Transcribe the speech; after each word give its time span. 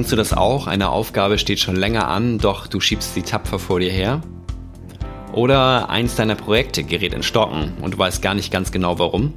Kennst 0.00 0.12
du 0.12 0.16
das 0.16 0.32
auch? 0.32 0.66
Eine 0.66 0.88
Aufgabe 0.88 1.36
steht 1.36 1.60
schon 1.60 1.76
länger 1.76 2.08
an, 2.08 2.38
doch 2.38 2.66
du 2.66 2.80
schiebst 2.80 3.12
sie 3.12 3.20
tapfer 3.20 3.58
vor 3.58 3.80
dir 3.80 3.90
her? 3.90 4.22
Oder 5.34 5.90
eins 5.90 6.14
deiner 6.14 6.36
Projekte 6.36 6.84
gerät 6.84 7.12
in 7.12 7.22
Stocken 7.22 7.74
und 7.82 7.92
du 7.92 7.98
weißt 7.98 8.22
gar 8.22 8.32
nicht 8.32 8.50
ganz 8.50 8.72
genau 8.72 8.98
warum? 8.98 9.34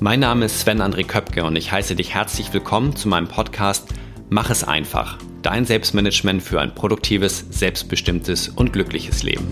Mein 0.00 0.18
Name 0.18 0.46
ist 0.46 0.58
Sven 0.58 0.82
André 0.82 1.04
Köpke 1.04 1.44
und 1.44 1.54
ich 1.54 1.70
heiße 1.70 1.94
dich 1.94 2.12
herzlich 2.12 2.52
willkommen 2.52 2.96
zu 2.96 3.06
meinem 3.06 3.28
Podcast 3.28 3.86
Mach 4.30 4.50
es 4.50 4.64
einfach. 4.64 5.18
Dein 5.42 5.64
Selbstmanagement 5.64 6.42
für 6.42 6.60
ein 6.60 6.74
produktives, 6.74 7.46
selbstbestimmtes 7.50 8.48
und 8.48 8.72
glückliches 8.72 9.22
Leben. 9.22 9.46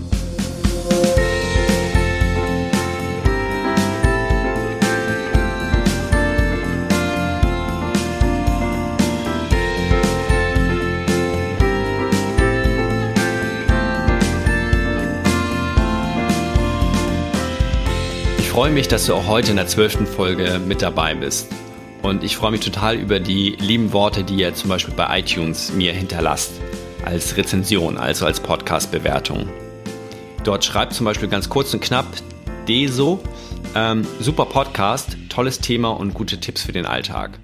Freue 18.57 18.71
mich, 18.71 18.89
dass 18.89 19.05
du 19.05 19.13
auch 19.13 19.27
heute 19.27 19.51
in 19.51 19.57
der 19.57 19.67
zwölften 19.67 20.07
Folge 20.07 20.59
mit 20.67 20.81
dabei 20.81 21.15
bist. 21.15 21.53
Und 22.01 22.25
ich 22.25 22.39
freue 22.39 22.53
mich 22.53 22.63
total 22.63 22.97
über 22.97 23.21
die 23.21 23.51
lieben 23.51 23.93
Worte, 23.93 24.25
die 24.25 24.37
ihr 24.37 24.55
zum 24.55 24.71
Beispiel 24.71 24.95
bei 24.95 25.19
iTunes 25.19 25.75
mir 25.75 25.93
hinterlasst. 25.93 26.53
Als 27.05 27.37
Rezension, 27.37 27.99
also 27.99 28.25
als 28.25 28.41
Podcast-Bewertung. 28.41 29.51
Dort 30.43 30.65
schreibt 30.65 30.95
zum 30.95 31.05
Beispiel 31.05 31.29
ganz 31.29 31.51
kurz 31.51 31.75
und 31.75 31.81
knapp 31.81 32.07
Deso, 32.67 33.21
ähm, 33.75 34.07
super 34.21 34.47
Podcast, 34.47 35.19
tolles 35.29 35.61
Thema 35.61 35.91
und 35.91 36.15
gute 36.15 36.41
Tipps 36.41 36.63
für 36.63 36.73
den 36.73 36.87
Alltag. 36.87 37.39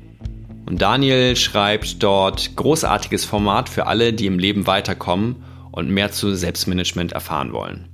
Und 0.64 0.80
Daniel 0.80 1.36
schreibt 1.36 2.02
dort 2.02 2.56
großartiges 2.56 3.26
Format 3.26 3.68
für 3.68 3.86
alle, 3.86 4.14
die 4.14 4.24
im 4.24 4.38
Leben 4.38 4.66
weiterkommen 4.66 5.44
und 5.72 5.90
mehr 5.90 6.10
zu 6.10 6.34
Selbstmanagement 6.34 7.12
erfahren 7.12 7.52
wollen. 7.52 7.91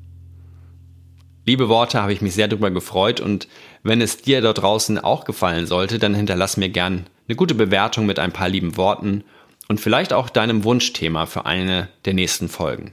Liebe 1.48 1.70
Worte, 1.70 2.02
habe 2.02 2.12
ich 2.12 2.20
mich 2.20 2.34
sehr 2.34 2.46
darüber 2.46 2.70
gefreut 2.70 3.22
und 3.22 3.48
wenn 3.82 4.02
es 4.02 4.18
dir 4.18 4.42
dort 4.42 4.60
draußen 4.60 4.98
auch 4.98 5.24
gefallen 5.24 5.66
sollte, 5.66 5.98
dann 5.98 6.14
hinterlass 6.14 6.58
mir 6.58 6.68
gern 6.68 7.06
eine 7.26 7.36
gute 7.36 7.54
Bewertung 7.54 8.04
mit 8.04 8.18
ein 8.18 8.32
paar 8.32 8.50
lieben 8.50 8.76
Worten 8.76 9.24
und 9.66 9.80
vielleicht 9.80 10.12
auch 10.12 10.28
deinem 10.28 10.62
Wunschthema 10.64 11.24
für 11.24 11.46
eine 11.46 11.88
der 12.04 12.12
nächsten 12.12 12.50
Folgen. 12.50 12.92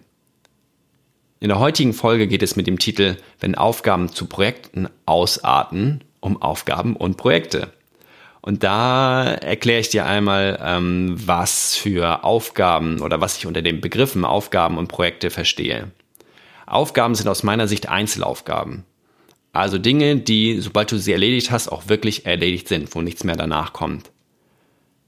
In 1.42 1.50
der 1.50 1.60
heutigen 1.60 1.92
Folge 1.92 2.28
geht 2.28 2.44
es 2.44 2.56
mit 2.56 2.66
dem 2.66 2.80
Titel 2.80 3.18
Wenn 3.42 3.56
Aufgaben 3.56 4.08
zu 4.08 4.26
Projekten 4.26 4.88
ausarten 5.06 6.06
um 6.22 6.42
Aufgaben 6.42 6.96
und 6.96 7.18
Projekte. 7.18 7.74
Und 8.40 8.64
da 8.64 9.26
erkläre 9.26 9.82
ich 9.82 9.90
dir 9.90 10.06
einmal, 10.06 10.58
ähm, 10.64 11.18
was 11.26 11.76
für 11.76 12.24
Aufgaben 12.24 13.02
oder 13.02 13.20
was 13.20 13.36
ich 13.36 13.48
unter 13.48 13.62
den 13.62 13.82
Begriffen 13.82 14.24
Aufgaben 14.24 14.78
und 14.78 14.88
Projekte 14.88 15.30
verstehe. 15.30 15.92
Aufgaben 16.66 17.16
sind 17.16 17.28
aus 17.28 17.44
meiner 17.44 17.68
Sicht 17.68 17.90
Einzelaufgaben. 17.90 18.86
Also 19.54 19.78
Dinge, 19.78 20.18
die, 20.18 20.60
sobald 20.60 20.92
du 20.92 20.98
sie 20.98 21.14
erledigt 21.14 21.52
hast, 21.52 21.70
auch 21.70 21.88
wirklich 21.88 22.26
erledigt 22.26 22.68
sind, 22.68 22.94
wo 22.94 23.02
nichts 23.02 23.24
mehr 23.24 23.36
danach 23.36 23.72
kommt. 23.72 24.12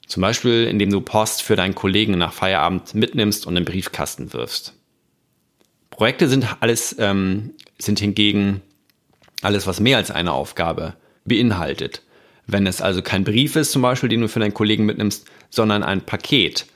Zum 0.08 0.22
Beispiel, 0.22 0.66
indem 0.66 0.90
du 0.90 1.02
Post 1.02 1.44
für 1.44 1.58
deinen 1.58 1.76
Kollegen 1.76 2.18
nach 2.18 2.32
Feierabend 2.32 2.96
mitnimmst 2.96 3.46
und 3.46 3.58
in 3.58 3.66
den 3.66 3.72
Briefkasten 3.72 4.32
wirfst. 4.32 4.74
Projekte 5.90 6.30
sind 6.30 6.62
alles, 6.62 6.96
ähm, 6.98 7.56
sind 7.78 8.00
hingegen 8.00 8.62
alles, 9.42 9.68
was 9.68 9.80
mehr 9.80 9.98
als 9.98 10.12
eine 10.12 10.32
Aufgabe 10.32 10.96
beinhaltet. 11.26 12.04
Wenn 12.46 12.66
es 12.66 12.82
also 12.82 13.02
kein 13.02 13.26
Brief 13.26 13.58
ist, 13.58 13.74
zum 13.74 13.82
Beispiel, 13.82 14.08
den 14.08 14.22
du 14.22 14.30
für 14.30 14.40
deinen 14.40 14.54
Kollegen 14.54 14.86
mitnimmst, 14.86 15.28
sondern 15.50 15.84
ein 15.84 16.06
Paket, 16.06 16.68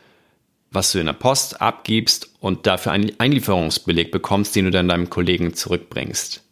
was 0.71 0.91
du 0.91 0.99
in 0.99 1.05
der 1.05 1.13
Post 1.13 1.61
abgibst 1.61 2.31
und 2.39 2.65
dafür 2.65 2.93
einen 2.93 3.11
Einlieferungsbeleg 3.19 4.11
bekommst, 4.11 4.55
den 4.55 4.65
du 4.65 4.71
dann 4.71 4.87
deinem 4.87 5.09
Kollegen 5.09 5.53
zurückbringst. 5.53 6.43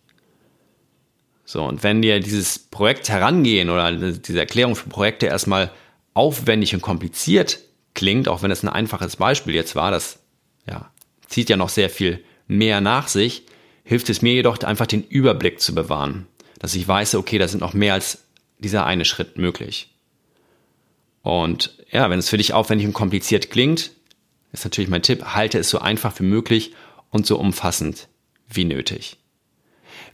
So, 1.45 1.63
und 1.63 1.81
wenn 1.81 2.01
dir 2.01 2.19
dieses 2.19 2.59
Projekt 2.59 3.09
herangehen 3.09 3.69
oder 3.69 3.91
diese 3.91 4.39
Erklärung 4.39 4.75
für 4.75 4.89
Projekte 4.89 5.25
erstmal 5.25 5.71
aufwendig 6.13 6.75
und 6.75 6.81
kompliziert 6.81 7.59
klingt, 7.95 8.27
auch 8.27 8.43
wenn 8.43 8.51
es 8.51 8.61
ein 8.61 8.69
einfaches 8.69 9.15
Beispiel 9.15 9.55
jetzt 9.55 9.75
war, 9.75 9.89
das 9.89 10.19
ja, 10.67 10.91
zieht 11.27 11.49
ja 11.49 11.57
noch 11.57 11.69
sehr 11.69 11.89
viel 11.89 12.23
mehr 12.47 12.81
nach 12.81 13.07
sich, 13.07 13.43
hilft 13.83 14.09
es 14.09 14.21
mir 14.21 14.33
jedoch 14.33 14.59
einfach 14.59 14.85
den 14.85 15.03
Überblick 15.03 15.59
zu 15.59 15.73
bewahren, 15.73 16.27
dass 16.59 16.75
ich 16.75 16.87
weiß, 16.87 17.15
okay, 17.15 17.39
da 17.39 17.47
sind 17.47 17.61
noch 17.61 17.73
mehr 17.73 17.93
als 17.93 18.25
dieser 18.59 18.85
eine 18.85 19.05
Schritt 19.05 19.37
möglich. 19.37 19.95
Und 21.23 21.77
ja, 21.89 22.09
wenn 22.09 22.19
es 22.19 22.29
für 22.29 22.37
dich 22.37 22.53
aufwendig 22.53 22.85
und 22.85 22.93
kompliziert 22.93 23.49
klingt, 23.49 23.91
ist 24.51 24.65
natürlich 24.65 24.89
mein 24.89 25.01
Tipp, 25.01 25.23
halte 25.23 25.59
es 25.59 25.69
so 25.69 25.79
einfach 25.79 26.19
wie 26.19 26.23
möglich 26.23 26.73
und 27.09 27.25
so 27.25 27.37
umfassend 27.37 28.07
wie 28.47 28.65
nötig. 28.65 29.17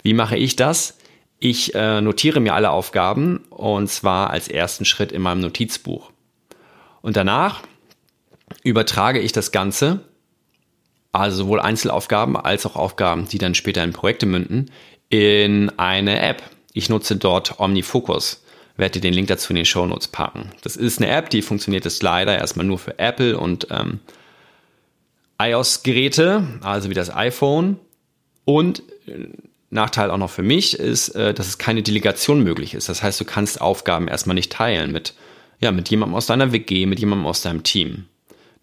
Wie 0.02 0.14
mache 0.14 0.36
ich 0.36 0.56
das? 0.56 0.98
Ich 1.38 1.74
äh, 1.74 2.00
notiere 2.00 2.40
mir 2.40 2.54
alle 2.54 2.70
Aufgaben 2.70 3.38
und 3.50 3.88
zwar 3.88 4.30
als 4.30 4.48
ersten 4.48 4.84
Schritt 4.84 5.12
in 5.12 5.22
meinem 5.22 5.40
Notizbuch. 5.40 6.10
Und 7.02 7.16
danach 7.16 7.62
übertrage 8.62 9.20
ich 9.20 9.32
das 9.32 9.52
Ganze, 9.52 10.00
also 11.12 11.38
sowohl 11.38 11.60
Einzelaufgaben 11.60 12.36
als 12.36 12.66
auch 12.66 12.76
Aufgaben, 12.76 13.28
die 13.28 13.38
dann 13.38 13.54
später 13.54 13.82
in 13.84 13.92
Projekte 13.92 14.26
münden, 14.26 14.70
in 15.08 15.70
eine 15.78 16.20
App. 16.20 16.42
Ich 16.72 16.88
nutze 16.88 17.16
dort 17.16 17.58
OmniFocus. 17.60 18.42
Werde 18.76 19.00
den 19.00 19.14
Link 19.14 19.28
dazu 19.28 19.50
in 19.50 19.56
den 19.56 19.64
Show 19.64 19.86
Notes 19.86 20.08
packen. 20.08 20.50
Das 20.62 20.76
ist 20.76 21.00
eine 21.00 21.10
App, 21.10 21.30
die 21.30 21.40
funktioniert 21.40 21.86
jetzt 21.86 22.02
leider 22.02 22.36
erstmal 22.36 22.66
nur 22.66 22.78
für 22.78 22.98
Apple 22.98 23.38
und 23.38 23.68
ähm, 23.70 24.00
iOS-Geräte, 25.38 26.46
also 26.62 26.90
wie 26.90 26.94
das 26.94 27.14
iPhone. 27.14 27.78
Und 28.44 28.82
äh, 29.06 29.28
Nachteil 29.70 30.10
auch 30.10 30.18
noch 30.18 30.30
für 30.30 30.42
mich 30.42 30.78
ist, 30.78 31.10
äh, 31.10 31.34
dass 31.34 31.48
es 31.48 31.58
keine 31.58 31.82
Delegation 31.82 32.42
möglich 32.42 32.74
ist. 32.74 32.88
Das 32.88 33.02
heißt, 33.02 33.20
du 33.20 33.24
kannst 33.24 33.60
Aufgaben 33.60 34.08
erstmal 34.08 34.34
nicht 34.34 34.52
teilen 34.52 34.92
mit, 34.92 35.14
ja, 35.60 35.72
mit 35.72 35.88
jemandem 35.88 36.16
aus 36.16 36.26
deiner 36.26 36.52
WG, 36.52 36.86
mit 36.86 37.00
jemandem 37.00 37.26
aus 37.26 37.42
deinem 37.42 37.62
Team. 37.62 38.06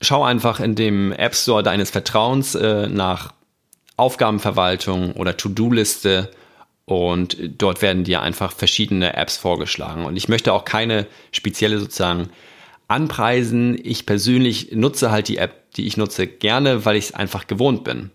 Schau 0.01 0.23
einfach 0.23 0.59
in 0.59 0.75
dem 0.75 1.11
App 1.11 1.35
Store 1.35 1.63
deines 1.63 1.89
Vertrauens 1.89 2.55
äh, 2.55 2.87
nach 2.87 3.33
Aufgabenverwaltung 3.95 5.13
oder 5.13 5.37
To-Do-Liste 5.37 6.31
und 6.85 7.37
dort 7.57 7.81
werden 7.81 8.03
dir 8.03 8.21
einfach 8.21 8.51
verschiedene 8.51 9.15
Apps 9.15 9.37
vorgeschlagen. 9.37 10.05
Und 10.05 10.17
ich 10.17 10.27
möchte 10.27 10.51
auch 10.51 10.65
keine 10.65 11.07
spezielle 11.31 11.79
sozusagen 11.79 12.29
anpreisen. 12.87 13.79
Ich 13.81 14.05
persönlich 14.05 14.71
nutze 14.73 15.09
halt 15.11 15.27
die 15.29 15.37
App 15.37 15.62
die 15.75 15.87
ich 15.87 15.97
nutze, 15.97 16.27
gerne, 16.27 16.85
weil 16.85 16.95
ich 16.95 17.05
es 17.05 17.13
einfach 17.13 17.47
gewohnt 17.47 17.83
bin. 17.83 18.11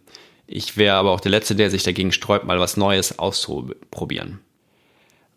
Ich 0.47 0.77
wäre 0.77 0.97
aber 0.97 1.11
auch 1.11 1.21
der 1.21 1.31
Letzte, 1.31 1.55
der 1.55 1.71
sich 1.71 1.83
dagegen 1.83 2.13
sträubt, 2.13 2.47
mal 2.47 2.59
was 2.59 2.77
Neues 2.77 3.19
auszuprobieren. 3.19 4.41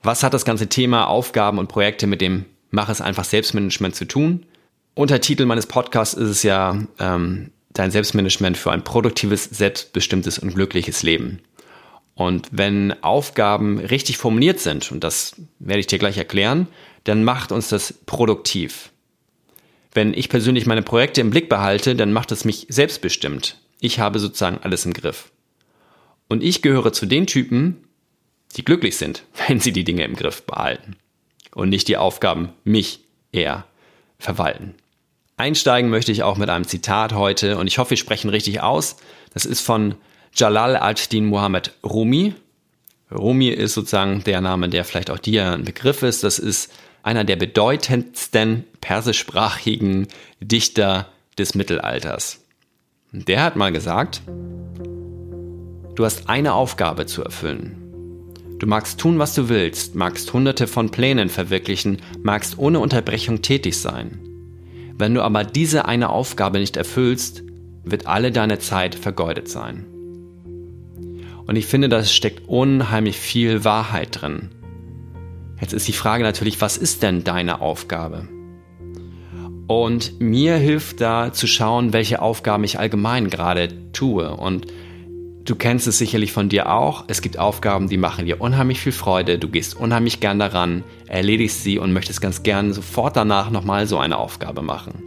Was 0.03 0.23
hat 0.23 0.33
das 0.33 0.45
ganze 0.45 0.67
Thema 0.67 1.07
Aufgaben 1.07 1.59
und 1.59 1.67
Projekte 1.67 2.07
mit 2.07 2.21
dem 2.21 2.45
Mach 2.73 2.87
es 2.87 3.01
einfach 3.01 3.25
Selbstmanagement 3.25 3.95
zu 3.95 4.05
tun? 4.05 4.45
Untertitel 4.93 5.45
meines 5.45 5.65
Podcasts 5.65 6.13
ist 6.15 6.29
es 6.29 6.43
ja 6.43 6.81
ähm, 6.99 7.51
dein 7.73 7.91
Selbstmanagement 7.91 8.57
für 8.57 8.71
ein 8.71 8.83
produktives, 8.83 9.43
selbstbestimmtes 9.43 10.39
und 10.39 10.55
glückliches 10.55 11.03
Leben. 11.03 11.41
Und 12.15 12.49
wenn 12.51 13.03
Aufgaben 13.03 13.79
richtig 13.79 14.17
formuliert 14.17 14.59
sind, 14.59 14.91
und 14.91 15.03
das 15.03 15.35
werde 15.59 15.79
ich 15.79 15.87
dir 15.87 15.99
gleich 15.99 16.17
erklären, 16.17 16.67
dann 17.03 17.23
macht 17.23 17.51
uns 17.51 17.69
das 17.69 17.93
produktiv. 18.05 18.90
Wenn 19.93 20.13
ich 20.13 20.29
persönlich 20.29 20.65
meine 20.65 20.81
Projekte 20.81 21.21
im 21.21 21.29
Blick 21.29 21.49
behalte, 21.49 21.95
dann 21.95 22.13
macht 22.13 22.31
es 22.31 22.45
mich 22.45 22.67
selbstbestimmt. 22.69 23.57
Ich 23.79 23.99
habe 23.99 24.19
sozusagen 24.19 24.59
alles 24.61 24.85
im 24.85 24.93
Griff. 24.93 25.31
Und 26.29 26.43
ich 26.43 26.61
gehöre 26.61 26.93
zu 26.93 27.05
den 27.05 27.27
Typen, 27.27 27.83
die 28.55 28.63
glücklich 28.63 28.97
sind, 28.97 29.23
wenn 29.47 29.59
sie 29.59 29.73
die 29.73 29.83
Dinge 29.83 30.03
im 30.05 30.15
Griff 30.15 30.43
behalten 30.43 30.95
und 31.53 31.69
nicht 31.69 31.87
die 31.87 31.97
Aufgaben 31.97 32.49
mich 32.63 33.01
eher 33.31 33.65
verwalten. 34.17 34.75
Einsteigen 35.37 35.89
möchte 35.89 36.11
ich 36.11 36.23
auch 36.23 36.37
mit 36.37 36.49
einem 36.49 36.67
Zitat 36.67 37.13
heute 37.13 37.57
und 37.57 37.67
ich 37.67 37.79
hoffe, 37.79 37.91
wir 37.91 37.97
sprechen 37.97 38.29
richtig 38.29 38.61
aus. 38.61 38.97
Das 39.33 39.45
ist 39.45 39.61
von 39.61 39.95
Jalal 40.33 40.77
ad-Din 40.77 41.25
Muhammad 41.25 41.73
Rumi. 41.83 42.35
Rumi 43.11 43.49
ist 43.49 43.73
sozusagen 43.73 44.23
der 44.23 44.39
Name, 44.39 44.69
der 44.69 44.85
vielleicht 44.85 45.09
auch 45.09 45.19
dir 45.19 45.51
ein 45.51 45.65
Begriff 45.65 46.03
ist. 46.03 46.23
Das 46.23 46.39
ist 46.39 46.71
einer 47.03 47.23
der 47.23 47.35
bedeutendsten 47.35 48.65
persischsprachigen 48.81 50.07
Dichter 50.39 51.07
des 51.37 51.55
Mittelalters. 51.55 52.41
Der 53.11 53.43
hat 53.43 53.55
mal 53.55 53.71
gesagt, 53.71 54.21
du 55.95 56.05
hast 56.05 56.29
eine 56.29 56.53
Aufgabe 56.53 57.05
zu 57.05 57.23
erfüllen. 57.23 57.77
Du 58.59 58.67
magst 58.67 58.99
tun, 58.99 59.17
was 59.17 59.33
du 59.33 59.49
willst, 59.49 59.95
magst 59.95 60.31
hunderte 60.33 60.67
von 60.67 60.91
Plänen 60.91 61.29
verwirklichen, 61.29 61.97
magst 62.21 62.59
ohne 62.59 62.79
Unterbrechung 62.79 63.41
tätig 63.41 63.79
sein. 63.79 64.19
Wenn 64.97 65.15
du 65.15 65.23
aber 65.23 65.43
diese 65.43 65.85
eine 65.85 66.09
Aufgabe 66.09 66.59
nicht 66.59 66.77
erfüllst, 66.77 67.43
wird 67.83 68.05
alle 68.05 68.31
deine 68.31 68.59
Zeit 68.59 68.93
vergeudet 68.93 69.49
sein. 69.49 69.87
Und 71.47 71.55
ich 71.55 71.65
finde, 71.65 71.89
da 71.89 72.03
steckt 72.03 72.47
unheimlich 72.47 73.17
viel 73.17 73.63
Wahrheit 73.63 74.21
drin. 74.21 74.49
Jetzt 75.61 75.73
ist 75.73 75.87
die 75.87 75.93
Frage 75.93 76.23
natürlich, 76.23 76.59
was 76.59 76.75
ist 76.75 77.03
denn 77.03 77.23
deine 77.23 77.61
Aufgabe? 77.61 78.27
Und 79.67 80.19
mir 80.19 80.55
hilft 80.55 80.99
da 80.99 81.31
zu 81.31 81.47
schauen, 81.47 81.93
welche 81.93 82.21
Aufgaben 82.21 82.63
ich 82.63 82.79
allgemein 82.79 83.29
gerade 83.29 83.69
tue. 83.93 84.35
Und 84.35 84.65
du 85.45 85.55
kennst 85.55 85.87
es 85.87 85.99
sicherlich 85.99 86.33
von 86.33 86.49
dir 86.49 86.69
auch. 86.73 87.05
Es 87.07 87.21
gibt 87.21 87.37
Aufgaben, 87.37 87.87
die 87.87 87.97
machen 87.97 88.25
dir 88.25 88.41
unheimlich 88.41 88.81
viel 88.81 88.91
Freude. 88.91 89.37
Du 89.37 89.47
gehst 89.47 89.79
unheimlich 89.79 90.19
gern 90.19 90.39
daran, 90.39 90.83
erledigst 91.07 91.63
sie 91.63 91.77
und 91.77 91.93
möchtest 91.93 92.21
ganz 92.21 92.41
gern 92.43 92.73
sofort 92.73 93.15
danach 93.15 93.51
nochmal 93.51 93.85
so 93.87 93.99
eine 93.99 94.17
Aufgabe 94.17 94.63
machen. 94.63 95.03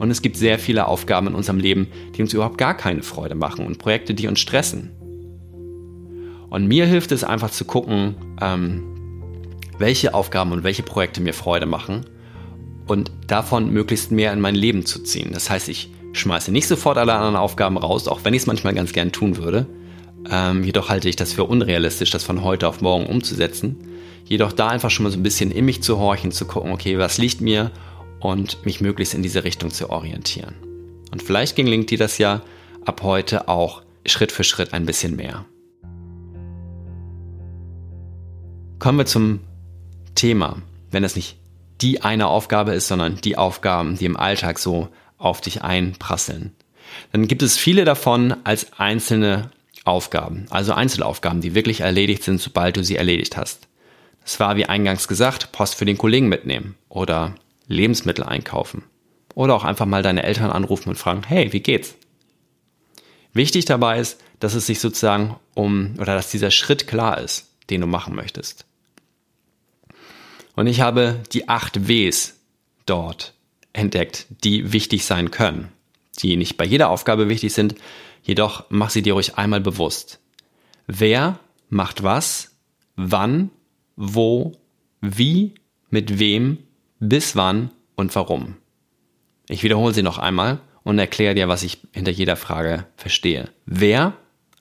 Und 0.00 0.10
es 0.10 0.22
gibt 0.22 0.36
sehr 0.36 0.58
viele 0.58 0.88
Aufgaben 0.88 1.28
in 1.28 1.34
unserem 1.34 1.60
Leben, 1.60 1.86
die 2.16 2.22
uns 2.22 2.34
überhaupt 2.34 2.58
gar 2.58 2.76
keine 2.76 3.04
Freude 3.04 3.36
machen 3.36 3.64
und 3.64 3.78
Projekte, 3.78 4.12
die 4.12 4.26
uns 4.26 4.40
stressen. 4.40 4.90
Und 6.50 6.66
mir 6.66 6.84
hilft 6.84 7.12
es 7.12 7.24
einfach 7.24 7.50
zu 7.50 7.64
gucken, 7.64 8.16
ähm, 8.40 8.93
welche 9.78 10.14
Aufgaben 10.14 10.52
und 10.52 10.64
welche 10.64 10.82
Projekte 10.82 11.20
mir 11.20 11.34
Freude 11.34 11.66
machen 11.66 12.06
und 12.86 13.10
davon 13.26 13.70
möglichst 13.70 14.12
mehr 14.12 14.32
in 14.32 14.40
mein 14.40 14.54
Leben 14.54 14.86
zu 14.86 15.02
ziehen. 15.02 15.30
Das 15.32 15.50
heißt, 15.50 15.68
ich 15.68 15.90
schmeiße 16.12 16.52
nicht 16.52 16.68
sofort 16.68 16.98
alle 16.98 17.14
anderen 17.14 17.36
Aufgaben 17.36 17.76
raus, 17.76 18.08
auch 18.08 18.20
wenn 18.24 18.34
ich 18.34 18.42
es 18.42 18.46
manchmal 18.46 18.74
ganz 18.74 18.92
gern 18.92 19.12
tun 19.12 19.36
würde. 19.36 19.66
Ähm, 20.30 20.64
jedoch 20.64 20.88
halte 20.88 21.08
ich 21.08 21.16
das 21.16 21.32
für 21.32 21.44
unrealistisch, 21.44 22.10
das 22.10 22.24
von 22.24 22.42
heute 22.42 22.68
auf 22.68 22.80
morgen 22.80 23.06
umzusetzen. 23.06 23.76
Jedoch 24.24 24.52
da 24.52 24.68
einfach 24.68 24.90
schon 24.90 25.04
mal 25.04 25.10
so 25.10 25.18
ein 25.18 25.22
bisschen 25.22 25.50
in 25.50 25.64
mich 25.64 25.82
zu 25.82 25.98
horchen, 25.98 26.32
zu 26.32 26.46
gucken, 26.46 26.72
okay, 26.72 26.98
was 26.98 27.18
liegt 27.18 27.40
mir 27.40 27.70
und 28.20 28.64
mich 28.64 28.80
möglichst 28.80 29.14
in 29.14 29.22
diese 29.22 29.44
Richtung 29.44 29.70
zu 29.70 29.90
orientieren. 29.90 30.54
Und 31.12 31.22
vielleicht 31.22 31.56
gelingt 31.56 31.90
dir 31.90 31.98
das 31.98 32.18
ja 32.18 32.42
ab 32.84 33.02
heute 33.02 33.48
auch 33.48 33.82
Schritt 34.06 34.32
für 34.32 34.44
Schritt 34.44 34.72
ein 34.72 34.86
bisschen 34.86 35.16
mehr. 35.16 35.44
Kommen 38.78 38.98
wir 38.98 39.06
zum 39.06 39.40
Thema, 40.14 40.62
wenn 40.90 41.04
es 41.04 41.16
nicht 41.16 41.36
die 41.80 42.02
eine 42.02 42.28
Aufgabe 42.28 42.72
ist, 42.72 42.88
sondern 42.88 43.20
die 43.20 43.36
Aufgaben, 43.36 43.96
die 43.96 44.04
im 44.04 44.16
Alltag 44.16 44.58
so 44.58 44.88
auf 45.18 45.40
dich 45.40 45.62
einprasseln. 45.62 46.52
Dann 47.12 47.26
gibt 47.26 47.42
es 47.42 47.56
viele 47.56 47.84
davon 47.84 48.36
als 48.44 48.78
einzelne 48.78 49.50
Aufgaben, 49.84 50.46
also 50.50 50.72
Einzelaufgaben, 50.72 51.40
die 51.40 51.54
wirklich 51.54 51.80
erledigt 51.80 52.22
sind, 52.22 52.40
sobald 52.40 52.76
du 52.76 52.84
sie 52.84 52.96
erledigt 52.96 53.36
hast. 53.36 53.68
Das 54.22 54.40
war 54.40 54.56
wie 54.56 54.66
eingangs 54.66 55.08
gesagt, 55.08 55.52
Post 55.52 55.74
für 55.74 55.84
den 55.84 55.98
Kollegen 55.98 56.28
mitnehmen 56.28 56.76
oder 56.88 57.34
Lebensmittel 57.66 58.24
einkaufen 58.24 58.84
oder 59.34 59.54
auch 59.54 59.64
einfach 59.64 59.86
mal 59.86 60.02
deine 60.02 60.22
Eltern 60.22 60.50
anrufen 60.50 60.88
und 60.88 60.96
fragen, 60.96 61.22
hey, 61.26 61.52
wie 61.52 61.60
geht's? 61.60 61.94
Wichtig 63.32 63.64
dabei 63.64 63.98
ist, 63.98 64.20
dass 64.40 64.54
es 64.54 64.66
sich 64.66 64.80
sozusagen 64.80 65.36
um 65.54 65.94
oder 65.98 66.14
dass 66.14 66.30
dieser 66.30 66.50
Schritt 66.50 66.86
klar 66.86 67.20
ist, 67.20 67.50
den 67.68 67.80
du 67.80 67.86
machen 67.86 68.14
möchtest. 68.14 68.64
Und 70.56 70.66
ich 70.66 70.80
habe 70.80 71.20
die 71.32 71.48
acht 71.48 71.88
Ws 71.88 72.34
dort 72.86 73.34
entdeckt, 73.72 74.26
die 74.44 74.72
wichtig 74.72 75.04
sein 75.04 75.30
können, 75.30 75.68
die 76.20 76.36
nicht 76.36 76.56
bei 76.56 76.64
jeder 76.64 76.90
Aufgabe 76.90 77.28
wichtig 77.28 77.52
sind, 77.52 77.74
jedoch 78.22 78.64
mach 78.68 78.90
sie 78.90 79.02
dir 79.02 79.14
ruhig 79.14 79.36
einmal 79.36 79.60
bewusst. 79.60 80.20
Wer 80.86 81.38
macht 81.68 82.02
was, 82.02 82.56
wann, 82.96 83.50
wo, 83.96 84.52
wie, 85.00 85.54
mit 85.90 86.18
wem, 86.18 86.58
bis 87.00 87.36
wann? 87.36 87.70
Und 87.96 88.12
warum. 88.16 88.56
Ich 89.48 89.62
wiederhole 89.62 89.94
sie 89.94 90.02
noch 90.02 90.18
einmal 90.18 90.58
und 90.82 90.98
erkläre 90.98 91.36
dir, 91.36 91.46
was 91.46 91.62
ich 91.62 91.78
hinter 91.92 92.10
jeder 92.10 92.34
Frage 92.34 92.86
verstehe. 92.96 93.50
Wer, 93.66 94.14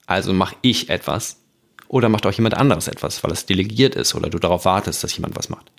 also 0.05 0.33
mache 0.33 0.55
ich 0.61 0.89
etwas, 0.89 1.39
oder 1.87 2.09
macht 2.09 2.27
auch 2.27 2.31
jemand 2.31 2.53
anderes 2.53 2.87
etwas, 2.87 3.23
weil 3.23 3.31
es 3.31 3.47
delegiert 3.47 3.95
ist 3.95 4.13
oder 4.13 4.29
du 4.29 4.37
darauf 4.37 4.65
wartest, 4.65 5.03
dass 5.03 5.15
jemand 5.15 5.35
was 5.35 5.49
macht 5.49 5.72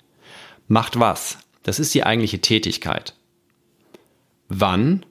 macht 0.67 0.99
was. 0.99 1.37
Das 1.63 1.79
ist 1.79 1.93
die 1.93 2.03
eigentliche 2.03 2.41
Tätigkeit. 2.41 3.13
Wann, 4.49 5.05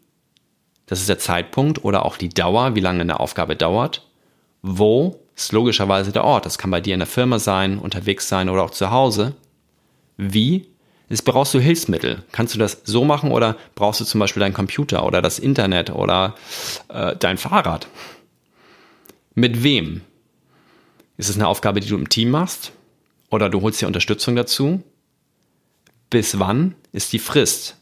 das 0.86 1.00
ist 1.00 1.08
der 1.08 1.18
Zeitpunkt 1.18 1.84
oder 1.84 2.04
auch 2.04 2.16
die 2.16 2.28
Dauer, 2.28 2.74
wie 2.74 2.80
lange 2.80 3.00
eine 3.00 3.20
Aufgabe 3.20 3.56
dauert. 3.56 4.06
Wo 4.62 5.20
ist 5.34 5.52
logischerweise 5.52 6.12
der 6.12 6.24
Ort. 6.24 6.46
Das 6.46 6.58
kann 6.58 6.70
bei 6.70 6.80
dir 6.80 6.94
in 6.94 7.00
der 7.00 7.06
Firma 7.06 7.38
sein, 7.38 7.78
unterwegs 7.78 8.28
sein 8.28 8.48
oder 8.48 8.62
auch 8.62 8.70
zu 8.70 8.90
Hause. 8.90 9.34
Wie 10.16 10.66
ist, 11.08 11.22
brauchst 11.22 11.54
du 11.54 11.60
Hilfsmittel? 11.60 12.22
Kannst 12.32 12.54
du 12.54 12.58
das 12.58 12.82
so 12.84 13.04
machen 13.04 13.30
oder 13.32 13.56
brauchst 13.74 14.00
du 14.00 14.04
zum 14.04 14.20
Beispiel 14.20 14.40
deinen 14.40 14.54
Computer 14.54 15.04
oder 15.04 15.20
das 15.22 15.38
Internet 15.38 15.90
oder 15.90 16.34
äh, 16.88 17.16
dein 17.16 17.36
Fahrrad? 17.36 17.88
Mit 19.34 19.62
wem? 19.62 20.02
Ist 21.16 21.28
es 21.28 21.36
eine 21.36 21.48
Aufgabe, 21.48 21.80
die 21.80 21.88
du 21.88 21.96
im 21.96 22.08
Team 22.08 22.30
machst? 22.30 22.72
Oder 23.30 23.50
du 23.50 23.60
holst 23.62 23.80
dir 23.80 23.86
Unterstützung 23.86 24.36
dazu? 24.36 24.82
Bis 26.14 26.38
wann 26.38 26.76
ist 26.92 27.12
die 27.12 27.18
Frist? 27.18 27.76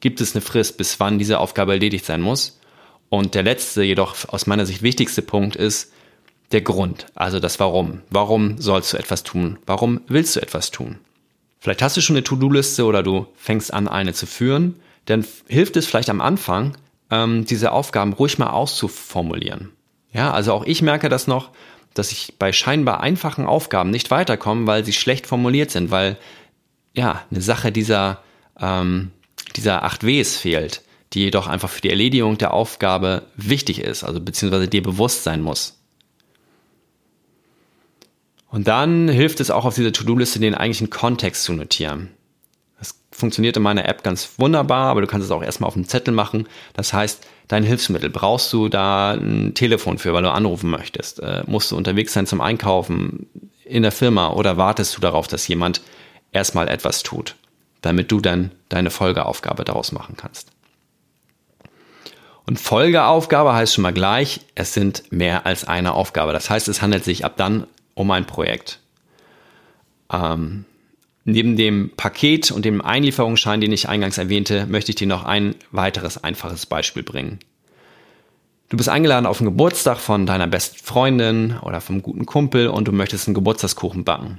Gibt 0.00 0.20
es 0.20 0.34
eine 0.34 0.42
Frist, 0.42 0.76
bis 0.76 1.00
wann 1.00 1.18
diese 1.18 1.38
Aufgabe 1.38 1.72
erledigt 1.72 2.04
sein 2.04 2.20
muss? 2.20 2.60
Und 3.08 3.34
der 3.34 3.42
letzte, 3.42 3.82
jedoch 3.82 4.16
aus 4.28 4.46
meiner 4.46 4.66
Sicht 4.66 4.82
wichtigste 4.82 5.22
Punkt 5.22 5.56
ist 5.56 5.90
der 6.52 6.60
Grund, 6.60 7.06
also 7.14 7.40
das 7.40 7.58
Warum. 7.58 8.02
Warum 8.10 8.60
sollst 8.60 8.92
du 8.92 8.98
etwas 8.98 9.22
tun? 9.22 9.58
Warum 9.64 10.02
willst 10.08 10.36
du 10.36 10.40
etwas 10.40 10.70
tun? 10.70 10.98
Vielleicht 11.58 11.80
hast 11.80 11.96
du 11.96 12.02
schon 12.02 12.16
eine 12.16 12.22
To-Do-Liste 12.22 12.84
oder 12.84 13.02
du 13.02 13.26
fängst 13.34 13.72
an, 13.72 13.88
eine 13.88 14.12
zu 14.12 14.26
führen. 14.26 14.74
Dann 15.06 15.24
hilft 15.48 15.78
es 15.78 15.86
vielleicht 15.86 16.10
am 16.10 16.20
Anfang, 16.20 16.76
ähm, 17.10 17.46
diese 17.46 17.72
Aufgaben 17.72 18.12
ruhig 18.12 18.36
mal 18.36 18.50
auszuformulieren. 18.50 19.70
Ja, 20.12 20.32
also 20.32 20.52
auch 20.52 20.66
ich 20.66 20.82
merke 20.82 21.08
das 21.08 21.26
noch, 21.26 21.48
dass 21.94 22.12
ich 22.12 22.34
bei 22.38 22.52
scheinbar 22.52 23.00
einfachen 23.00 23.46
Aufgaben 23.46 23.88
nicht 23.88 24.10
weiterkomme, 24.10 24.66
weil 24.66 24.84
sie 24.84 24.92
schlecht 24.92 25.26
formuliert 25.26 25.70
sind, 25.70 25.90
weil 25.90 26.18
ja, 26.94 27.22
eine 27.30 27.40
Sache 27.40 27.72
dieser, 27.72 28.22
ähm, 28.58 29.10
dieser 29.56 29.84
8 29.84 30.04
Ws 30.04 30.36
fehlt, 30.36 30.82
die 31.12 31.20
jedoch 31.20 31.46
einfach 31.46 31.68
für 31.68 31.80
die 31.80 31.90
Erledigung 31.90 32.38
der 32.38 32.54
Aufgabe 32.54 33.22
wichtig 33.36 33.80
ist, 33.80 34.04
also 34.04 34.20
beziehungsweise 34.20 34.68
dir 34.68 34.82
bewusst 34.82 35.24
sein 35.24 35.42
muss. 35.42 35.76
Und 38.50 38.66
dann 38.66 39.08
hilft 39.08 39.40
es 39.40 39.50
auch 39.50 39.64
auf 39.64 39.76
dieser 39.76 39.92
To-Do-Liste 39.92 40.40
den 40.40 40.54
eigentlichen 40.54 40.90
Kontext 40.90 41.44
zu 41.44 41.52
notieren. 41.52 42.10
Das 42.78 43.00
funktioniert 43.12 43.56
in 43.56 43.62
meiner 43.62 43.88
App 43.88 44.02
ganz 44.02 44.30
wunderbar, 44.38 44.90
aber 44.90 45.02
du 45.02 45.06
kannst 45.06 45.26
es 45.26 45.30
auch 45.30 45.42
erstmal 45.42 45.68
auf 45.68 45.74
dem 45.74 45.86
Zettel 45.86 46.12
machen. 46.12 46.48
Das 46.72 46.92
heißt, 46.92 47.26
dein 47.46 47.62
Hilfsmittel, 47.62 48.10
brauchst 48.10 48.52
du 48.52 48.68
da 48.68 49.12
ein 49.12 49.54
Telefon 49.54 49.98
für, 49.98 50.12
weil 50.14 50.24
du 50.24 50.32
anrufen 50.32 50.70
möchtest? 50.70 51.20
Äh, 51.20 51.44
musst 51.46 51.70
du 51.70 51.76
unterwegs 51.76 52.12
sein 52.12 52.26
zum 52.26 52.40
Einkaufen 52.40 53.28
in 53.64 53.82
der 53.82 53.92
Firma 53.92 54.30
oder 54.30 54.56
wartest 54.56 54.96
du 54.96 55.00
darauf, 55.00 55.28
dass 55.28 55.46
jemand 55.46 55.80
erstmal 56.32 56.68
etwas 56.68 57.02
tut, 57.02 57.36
damit 57.80 58.10
du 58.12 58.20
dann 58.20 58.52
deine 58.68 58.90
Folgeaufgabe 58.90 59.64
daraus 59.64 59.92
machen 59.92 60.16
kannst. 60.16 60.50
Und 62.46 62.58
Folgeaufgabe 62.58 63.52
heißt 63.52 63.74
schon 63.74 63.82
mal 63.82 63.92
gleich, 63.92 64.40
es 64.54 64.74
sind 64.74 65.04
mehr 65.12 65.46
als 65.46 65.66
eine 65.66 65.92
Aufgabe. 65.92 66.32
Das 66.32 66.50
heißt, 66.50 66.68
es 66.68 66.82
handelt 66.82 67.04
sich 67.04 67.24
ab 67.24 67.34
dann 67.36 67.66
um 67.94 68.10
ein 68.10 68.26
Projekt. 68.26 68.80
Ähm, 70.12 70.64
neben 71.24 71.56
dem 71.56 71.90
Paket 71.96 72.50
und 72.50 72.64
dem 72.64 72.80
Einlieferungsschein, 72.80 73.60
den 73.60 73.72
ich 73.72 73.88
eingangs 73.88 74.18
erwähnte, 74.18 74.66
möchte 74.66 74.90
ich 74.90 74.96
dir 74.96 75.06
noch 75.06 75.24
ein 75.24 75.54
weiteres 75.70 76.24
einfaches 76.24 76.66
Beispiel 76.66 77.04
bringen. 77.04 77.38
Du 78.68 78.76
bist 78.76 78.88
eingeladen 78.88 79.26
auf 79.26 79.40
einen 79.40 79.50
Geburtstag 79.50 79.98
von 79.98 80.26
deiner 80.26 80.46
besten 80.46 80.78
Freundin 80.78 81.58
oder 81.62 81.80
vom 81.80 82.02
guten 82.02 82.26
Kumpel 82.26 82.68
und 82.68 82.88
du 82.88 82.92
möchtest 82.92 83.28
einen 83.28 83.34
Geburtstagskuchen 83.34 84.04
backen 84.04 84.38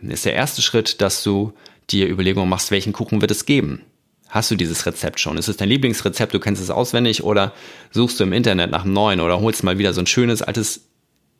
ist 0.00 0.24
der 0.24 0.34
erste 0.34 0.62
Schritt, 0.62 1.00
dass 1.00 1.22
du 1.22 1.52
dir 1.90 2.08
Überlegungen 2.08 2.48
machst, 2.48 2.70
welchen 2.70 2.92
Kuchen 2.92 3.20
wird 3.20 3.30
es 3.30 3.46
geben. 3.46 3.82
Hast 4.28 4.50
du 4.50 4.56
dieses 4.56 4.84
Rezept 4.84 5.20
schon? 5.20 5.38
Ist 5.38 5.48
es 5.48 5.56
dein 5.56 5.70
Lieblingsrezept, 5.70 6.34
du 6.34 6.40
kennst 6.40 6.62
es 6.62 6.70
auswendig 6.70 7.24
oder 7.24 7.52
suchst 7.90 8.20
du 8.20 8.24
im 8.24 8.32
Internet 8.32 8.70
nach 8.70 8.84
einem 8.84 8.92
neuen 8.92 9.20
oder 9.20 9.40
holst 9.40 9.64
mal 9.64 9.78
wieder 9.78 9.94
so 9.94 10.00
ein 10.00 10.06
schönes 10.06 10.42
altes 10.42 10.88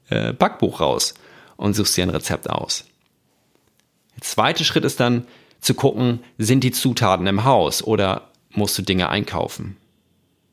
äh, 0.08 0.32
Backbuch 0.32 0.80
raus 0.80 1.14
und 1.56 1.74
suchst 1.74 1.96
dir 1.96 2.04
ein 2.04 2.10
Rezept 2.10 2.48
aus. 2.48 2.84
Der 4.16 4.22
zweite 4.22 4.64
Schritt 4.64 4.84
ist 4.84 5.00
dann 5.00 5.26
zu 5.60 5.74
gucken, 5.74 6.20
sind 6.38 6.64
die 6.64 6.70
Zutaten 6.70 7.26
im 7.26 7.44
Haus 7.44 7.82
oder 7.82 8.30
musst 8.50 8.78
du 8.78 8.82
Dinge 8.82 9.10
einkaufen. 9.10 9.76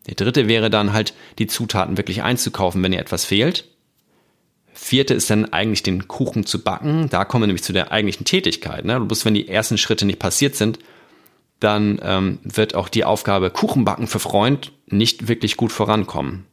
Der 0.07 0.15
dritte 0.15 0.47
wäre 0.47 0.69
dann 0.69 0.93
halt, 0.93 1.13
die 1.39 1.47
Zutaten 1.47 1.97
wirklich 1.97 2.21
einzukaufen, 2.21 2.83
wenn 2.83 2.91
dir 2.91 2.99
etwas 2.99 3.25
fehlt. 3.25 3.65
Vierte 4.77 5.13
ist 5.13 5.29
dann 5.29 5.53
eigentlich 5.53 5.83
den 5.83 6.07
Kuchen 6.09 6.45
zu 6.45 6.61
backen. 6.61 7.09
Da 7.09 7.23
kommen 7.23 7.43
wir 7.43 7.47
nämlich 7.47 7.63
zu 7.63 7.71
der 7.71 7.93
eigentlichen 7.93 8.25
Tätigkeit. 8.25 8.83
Ne? 8.83 8.99
Bloß 8.99 9.23
wenn 9.23 9.33
die 9.33 9.47
ersten 9.47 9.77
Schritte 9.77 10.05
nicht 10.05 10.19
passiert 10.19 10.55
sind, 10.55 10.79
dann 11.61 11.99
ähm, 12.03 12.39
wird 12.43 12.75
auch 12.75 12.89
die 12.89 13.05
Aufgabe 13.05 13.49
Kuchenbacken 13.49 14.07
für 14.07 14.19
Freund 14.19 14.73
nicht 14.87 15.29
wirklich 15.29 15.55
gut 15.55 15.71
vorankommen. 15.71 16.45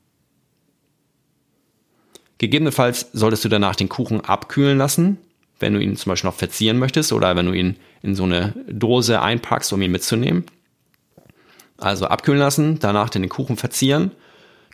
Gegebenenfalls 2.39 3.11
solltest 3.13 3.45
du 3.45 3.49
danach 3.49 3.75
den 3.75 3.89
Kuchen 3.89 4.21
abkühlen 4.21 4.79
lassen, 4.79 5.19
wenn 5.59 5.75
du 5.75 5.81
ihn 5.81 5.97
zum 5.97 6.11
Beispiel 6.11 6.29
noch 6.29 6.37
verzieren 6.37 6.79
möchtest 6.79 7.13
oder 7.13 7.35
wenn 7.35 7.47
du 7.47 7.53
ihn 7.53 7.77
in 8.03 8.15
so 8.15 8.23
eine 8.23 8.55
Dose 8.69 9.21
einpackst, 9.21 9.73
um 9.73 9.83
ihn 9.83 9.91
mitzunehmen. 9.91 10.45
Also 11.77 12.07
abkühlen 12.07 12.41
lassen, 12.41 12.79
danach 12.79 13.11
den 13.11 13.29
Kuchen 13.29 13.57
verzieren, 13.57 14.13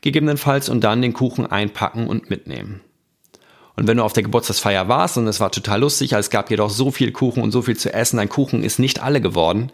gegebenenfalls 0.03 0.69
und 0.69 0.85
dann 0.85 1.01
den 1.01 1.15
Kuchen 1.15 1.47
einpacken 1.47 2.07
und 2.07 2.29
mitnehmen. 2.29 2.83
Und 3.79 3.87
wenn 3.87 3.99
du 3.99 4.03
auf 4.03 4.13
der 4.13 4.25
Geburtstagsfeier 4.25 4.89
warst 4.89 5.19
und 5.19 5.29
es 5.29 5.39
war 5.39 5.53
total 5.53 5.83
lustig, 5.83 6.13
es 6.13 6.31
gab 6.31 6.51
jedoch 6.51 6.69
so 6.69 6.91
viel 6.91 7.13
Kuchen 7.13 7.45
und 7.45 7.53
so 7.53 7.63
viel 7.63 7.77
zu 7.77 7.95
essen, 7.95 8.17
dein 8.17 8.29
Kuchen 8.29 8.65
ist 8.65 8.81
nicht 8.81 9.01
alle 9.01 9.21
geworden, 9.21 9.71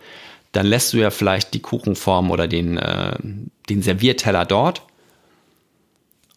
dann 0.52 0.66
lässt 0.66 0.92
du 0.92 0.98
ja 0.98 1.08
vielleicht 1.08 1.54
die 1.54 1.62
Kuchenform 1.62 2.30
oder 2.30 2.46
den, 2.46 2.76
äh, 2.76 3.16
den 3.70 3.80
Servierteller 3.80 4.44
dort 4.44 4.82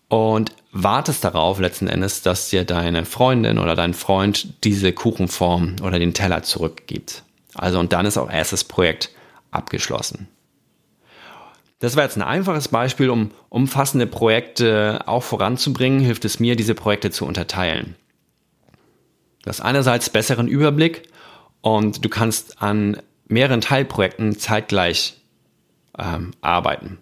und 0.08 0.54
wartest 0.72 1.26
darauf 1.26 1.60
letzten 1.60 1.88
Endes, 1.88 2.22
dass 2.22 2.50
dir 2.50 2.64
deine 2.64 3.04
Freundin 3.04 3.60
oder 3.60 3.76
dein 3.76 3.94
Freund 3.94 4.64
diese 4.64 4.94
Kuchenform 4.94 5.76
oder 5.84 6.00
den 6.00 6.14
Teller 6.14 6.44
zurückgibt. 6.44 7.24
Also 7.54 7.82
und 7.82 7.92
dann 7.92 8.06
ist 8.06 8.18
auch 8.18 8.32
erstes 8.32 8.64
Projekt 8.64 9.10
abgeschlossen. 9.52 10.30
Das 11.80 11.96
war 11.96 12.04
jetzt 12.04 12.18
ein 12.18 12.24
einfaches 12.24 12.70
Beispiel, 12.70 13.10
um 13.10 13.32
umfassende 13.50 14.08
Projekte 14.08 15.02
auch 15.06 15.24
voranzubringen, 15.24 16.00
hilft 16.00 16.26
es 16.26 16.40
mir, 16.40 16.56
diese 16.56 16.74
Projekte 16.74 17.12
zu 17.12 17.26
unterteilen. 17.26 17.96
Du 19.44 19.50
hast 19.50 19.62
einerseits 19.62 20.10
besseren 20.10 20.48
Überblick 20.48 21.08
und 21.62 22.04
du 22.04 22.10
kannst 22.10 22.62
an 22.62 23.02
mehreren 23.28 23.62
Teilprojekten 23.62 24.38
zeitgleich 24.40 25.22
ähm, 25.98 26.32
arbeiten. 26.42 26.98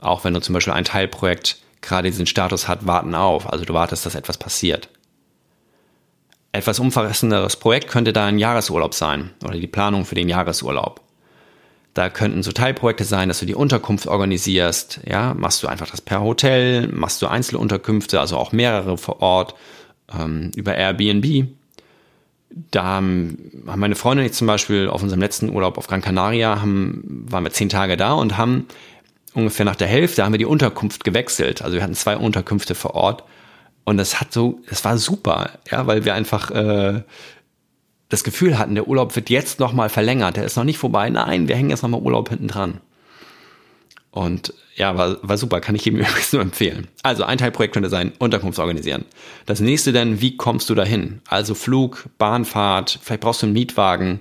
Auch 0.00 0.24
wenn 0.24 0.34
du 0.34 0.40
zum 0.40 0.54
Beispiel 0.54 0.72
ein 0.72 0.84
Teilprojekt 0.84 1.58
gerade 1.82 2.10
diesen 2.10 2.26
Status 2.26 2.68
hat, 2.68 2.86
warten 2.86 3.14
auf. 3.14 3.50
Also 3.50 3.64
du 3.64 3.74
wartest, 3.74 4.06
dass 4.06 4.14
etwas 4.14 4.38
passiert. 4.38 4.88
Etwas 6.52 6.78
umfassenderes 6.78 7.56
Projekt 7.56 7.88
könnte 7.88 8.12
da 8.12 8.26
ein 8.26 8.38
Jahresurlaub 8.38 8.94
sein 8.94 9.30
oder 9.44 9.58
die 9.58 9.66
Planung 9.66 10.04
für 10.06 10.14
den 10.14 10.28
Jahresurlaub. 10.28 11.05
Da 11.96 12.10
könnten 12.10 12.42
so 12.42 12.52
Teilprojekte 12.52 13.04
sein, 13.04 13.28
dass 13.28 13.40
du 13.40 13.46
die 13.46 13.54
Unterkunft 13.54 14.06
organisierst. 14.06 15.00
Ja, 15.06 15.32
machst 15.32 15.62
du 15.62 15.66
einfach 15.66 15.90
das 15.90 16.02
per 16.02 16.20
Hotel, 16.20 16.88
machst 16.88 17.22
du 17.22 17.26
Einzelunterkünfte, 17.26 18.20
also 18.20 18.36
auch 18.36 18.52
mehrere 18.52 18.98
vor 18.98 19.22
Ort 19.22 19.54
ähm, 20.14 20.50
über 20.54 20.74
Airbnb. 20.74 21.46
Da 22.70 22.84
haben 22.84 23.50
meine 23.64 23.94
und 23.94 24.18
ich 24.18 24.34
zum 24.34 24.46
Beispiel 24.46 24.90
auf 24.90 25.02
unserem 25.02 25.22
letzten 25.22 25.48
Urlaub 25.48 25.78
auf 25.78 25.86
Gran 25.86 26.02
Canaria 26.02 26.60
haben, 26.60 27.24
waren 27.30 27.44
wir 27.44 27.50
zehn 27.50 27.70
Tage 27.70 27.96
da 27.96 28.12
und 28.12 28.36
haben 28.36 28.66
ungefähr 29.32 29.64
nach 29.64 29.76
der 29.76 29.88
Hälfte 29.88 30.22
haben 30.22 30.34
wir 30.34 30.38
die 30.38 30.44
Unterkunft 30.44 31.02
gewechselt. 31.02 31.62
Also 31.62 31.76
wir 31.76 31.82
hatten 31.82 31.94
zwei 31.94 32.18
Unterkünfte 32.18 32.74
vor 32.74 32.94
Ort 32.94 33.24
und 33.86 33.96
das 33.96 34.20
hat 34.20 34.34
so, 34.34 34.60
das 34.68 34.84
war 34.84 34.98
super, 34.98 35.52
ja, 35.70 35.86
weil 35.86 36.04
wir 36.04 36.12
einfach 36.12 36.50
äh, 36.50 37.04
das 38.08 38.24
Gefühl 38.24 38.58
hatten, 38.58 38.74
der 38.74 38.88
Urlaub 38.88 39.16
wird 39.16 39.30
jetzt 39.30 39.58
nochmal 39.58 39.88
verlängert, 39.88 40.36
der 40.36 40.44
ist 40.44 40.56
noch 40.56 40.64
nicht 40.64 40.78
vorbei. 40.78 41.10
Nein, 41.10 41.48
wir 41.48 41.56
hängen 41.56 41.70
jetzt 41.70 41.82
nochmal 41.82 42.00
Urlaub 42.02 42.28
hinten 42.28 42.48
dran. 42.48 42.80
Und 44.10 44.54
ja, 44.76 44.96
war, 44.96 45.18
war 45.22 45.36
super, 45.36 45.60
kann 45.60 45.74
ich 45.74 45.84
jedem 45.84 46.00
übrigens 46.00 46.32
nur 46.32 46.42
empfehlen. 46.42 46.88
Also 47.02 47.24
ein 47.24 47.38
Teilprojekt 47.38 47.74
könnte 47.74 47.90
sein, 47.90 48.12
Unterkunft 48.18 48.58
organisieren. 48.58 49.04
Das 49.44 49.60
nächste 49.60 49.92
dann, 49.92 50.20
wie 50.20 50.36
kommst 50.36 50.70
du 50.70 50.74
dahin? 50.74 51.20
Also 51.28 51.54
Flug, 51.54 52.06
Bahnfahrt, 52.16 52.98
vielleicht 53.02 53.20
brauchst 53.22 53.42
du 53.42 53.46
einen 53.46 53.52
Mietwagen. 53.52 54.20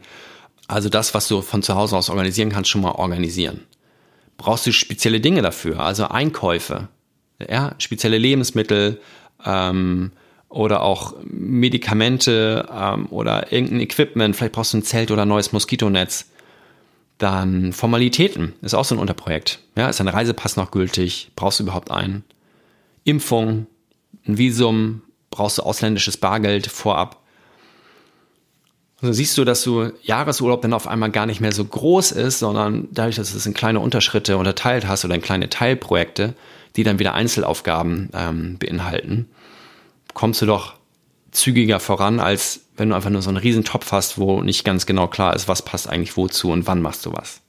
Also 0.67 0.89
das, 0.89 1.13
was 1.13 1.27
du 1.27 1.41
von 1.41 1.61
zu 1.61 1.75
Hause 1.75 1.95
aus 1.95 2.09
organisieren 2.09 2.49
kannst, 2.49 2.71
schon 2.71 2.81
mal 2.81 2.91
organisieren. 2.91 3.61
Brauchst 4.37 4.65
du 4.65 4.73
spezielle 4.73 5.21
Dinge 5.21 5.41
dafür, 5.41 5.79
also 5.79 6.07
Einkäufe, 6.07 6.89
ja, 7.49 7.73
spezielle 7.77 8.17
Lebensmittel, 8.17 8.99
ähm, 9.45 10.11
oder 10.55 10.83
auch 10.83 11.15
Medikamente 11.25 12.65
ähm, 12.71 13.07
oder 13.09 13.51
irgendein 13.51 13.81
Equipment, 13.81 14.37
vielleicht 14.37 14.53
brauchst 14.53 14.71
du 14.71 14.77
ein 14.77 14.83
Zelt 14.83 15.11
oder 15.11 15.23
ein 15.23 15.27
neues 15.27 15.51
Moskitonetz. 15.51 16.29
Dann 17.17 17.73
Formalitäten 17.73 18.53
ist 18.61 18.73
auch 18.73 18.85
so 18.85 18.95
ein 18.95 18.99
Unterprojekt. 18.99 19.59
Ja, 19.75 19.89
ist 19.89 19.99
ein 19.99 20.07
Reisepass 20.07 20.55
noch 20.55 20.71
gültig? 20.71 21.31
Brauchst 21.35 21.59
du 21.59 21.63
überhaupt 21.63 21.91
einen? 21.91 22.23
Impfung, 23.03 23.67
ein 24.25 24.37
Visum, 24.37 25.01
brauchst 25.29 25.57
du 25.57 25.63
ausländisches 25.63 26.15
Bargeld 26.15 26.67
vorab? 26.67 27.21
Also 29.01 29.11
siehst 29.11 29.37
du, 29.37 29.43
dass 29.43 29.61
du 29.61 29.91
Jahresurlaub 30.03 30.61
dann 30.61 30.71
auf 30.71 30.87
einmal 30.87 31.11
gar 31.11 31.25
nicht 31.25 31.41
mehr 31.41 31.51
so 31.51 31.65
groß 31.65 32.13
ist, 32.13 32.39
sondern 32.39 32.87
dadurch, 32.91 33.17
dass 33.17 33.31
du 33.31 33.37
es 33.37 33.45
in 33.45 33.53
kleine 33.53 33.81
Unterschritte 33.81 34.37
unterteilt 34.37 34.87
hast 34.87 35.03
oder 35.03 35.15
in 35.15 35.21
kleine 35.21 35.49
Teilprojekte, 35.49 36.33
die 36.77 36.83
dann 36.83 36.97
wieder 36.97 37.13
Einzelaufgaben 37.13 38.09
ähm, 38.13 38.57
beinhalten, 38.57 39.27
kommst 40.15 40.41
du 40.41 40.47
doch 40.47 40.73
zügiger 41.29 41.79
voran, 41.79 42.19
als 42.19 42.61
wenn 42.75 42.89
du 42.89 42.95
einfach 42.95 43.11
nur 43.11 43.21
so 43.21 43.29
einen 43.29 43.37
riesen 43.37 43.63
Topf 43.63 43.91
hast, 43.91 44.17
wo 44.17 44.41
nicht 44.41 44.63
ganz 44.63 44.87
genau 44.87 45.07
klar 45.07 45.35
ist, 45.35 45.47
was 45.47 45.61
passt 45.61 45.87
eigentlich 45.87 46.17
wozu 46.17 46.49
und 46.49 46.65
wann 46.65 46.81
machst 46.81 47.05
du 47.05 47.13
was. 47.13 47.41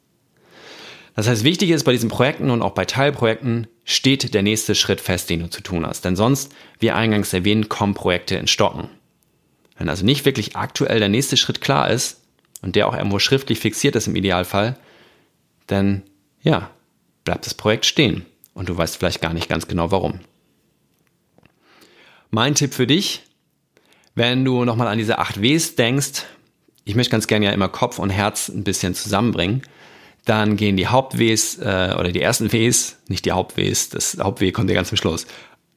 Das 1.14 1.28
heißt, 1.28 1.44
wichtig 1.44 1.70
ist 1.70 1.84
bei 1.84 1.92
diesen 1.92 2.10
Projekten 2.10 2.50
und 2.50 2.60
auch 2.60 2.72
bei 2.72 2.84
Teilprojekten 2.84 3.68
steht 3.84 4.34
der 4.34 4.42
nächste 4.42 4.74
Schritt 4.74 5.00
fest, 5.00 5.30
den 5.30 5.40
du 5.40 5.48
zu 5.48 5.62
tun 5.62 5.86
hast. 5.86 6.04
Denn 6.04 6.14
sonst, 6.14 6.54
wie 6.78 6.90
eingangs 6.90 7.32
erwähnt, 7.32 7.70
kommen 7.70 7.94
Projekte 7.94 8.36
in 8.36 8.48
Stocken. 8.48 8.90
Wenn 9.78 9.88
also 9.88 10.04
nicht 10.04 10.26
wirklich 10.26 10.56
aktuell 10.56 10.98
der 10.98 11.08
nächste 11.08 11.38
Schritt 11.38 11.62
klar 11.62 11.90
ist 11.90 12.20
und 12.60 12.76
der 12.76 12.86
auch 12.86 12.94
irgendwo 12.94 13.18
schriftlich 13.18 13.60
fixiert 13.60 13.96
ist 13.96 14.08
im 14.08 14.16
Idealfall, 14.16 14.76
dann 15.66 16.02
ja, 16.42 16.70
bleibt 17.24 17.46
das 17.46 17.54
Projekt 17.54 17.86
stehen 17.86 18.26
und 18.52 18.68
du 18.68 18.76
weißt 18.76 18.96
vielleicht 18.96 19.22
gar 19.22 19.32
nicht 19.32 19.48
ganz 19.48 19.68
genau 19.68 19.90
warum. 19.90 20.20
Mein 22.36 22.54
Tipp 22.54 22.74
für 22.74 22.86
dich, 22.86 23.22
wenn 24.14 24.44
du 24.44 24.66
nochmal 24.66 24.88
an 24.88 24.98
diese 24.98 25.18
8 25.18 25.40
Ws 25.40 25.74
denkst, 25.74 26.24
ich 26.84 26.94
möchte 26.94 27.10
ganz 27.10 27.28
gerne 27.28 27.46
ja 27.46 27.52
immer 27.52 27.70
Kopf 27.70 27.98
und 27.98 28.10
Herz 28.10 28.50
ein 28.50 28.62
bisschen 28.62 28.94
zusammenbringen, 28.94 29.62
dann 30.26 30.58
gehen 30.58 30.76
die 30.76 30.86
Haupt-Ws 30.86 31.56
äh, 31.60 31.94
oder 31.98 32.12
die 32.12 32.20
ersten 32.20 32.52
Ws, 32.52 32.98
nicht 33.08 33.24
die 33.24 33.32
Haupt-Ws, 33.32 33.88
das 33.88 34.18
Haupt-W 34.20 34.52
kommt 34.52 34.68
ja 34.68 34.76
ganz 34.76 34.88
zum 34.88 34.98
Schluss, 34.98 35.26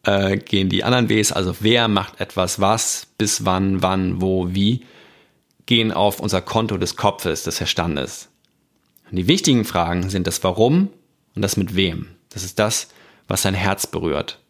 äh, 0.04 0.36
gehen 0.36 0.68
die 0.68 0.84
anderen 0.84 1.08
Ws, 1.08 1.32
also 1.32 1.56
wer 1.62 1.88
macht 1.88 2.20
etwas 2.20 2.60
was, 2.60 3.08
bis 3.18 3.46
wann, 3.46 3.82
wann, 3.82 4.20
wo, 4.20 4.54
wie, 4.54 4.86
gehen 5.66 5.94
auf 5.94 6.20
unser 6.20 6.42
Konto 6.42 6.78
des 6.78 6.98
Kopfes, 6.98 7.44
des 7.44 7.56
Verstandes. 7.56 8.28
Und 9.10 9.16
die 9.16 9.30
wichtigen 9.30 9.63
Fragen 9.63 10.10
sind 10.10 10.28
das 10.28 10.44
Warum 10.44 10.89
und 11.36 11.42
das 11.42 11.56
mit 11.56 11.78
wem. 11.78 12.08
Das 12.32 12.44
ist 12.44 12.60
das, 12.60 12.89
was 13.30 13.44
dein 13.44 13.54
Herz 13.54 13.88
berührt. 13.88 14.42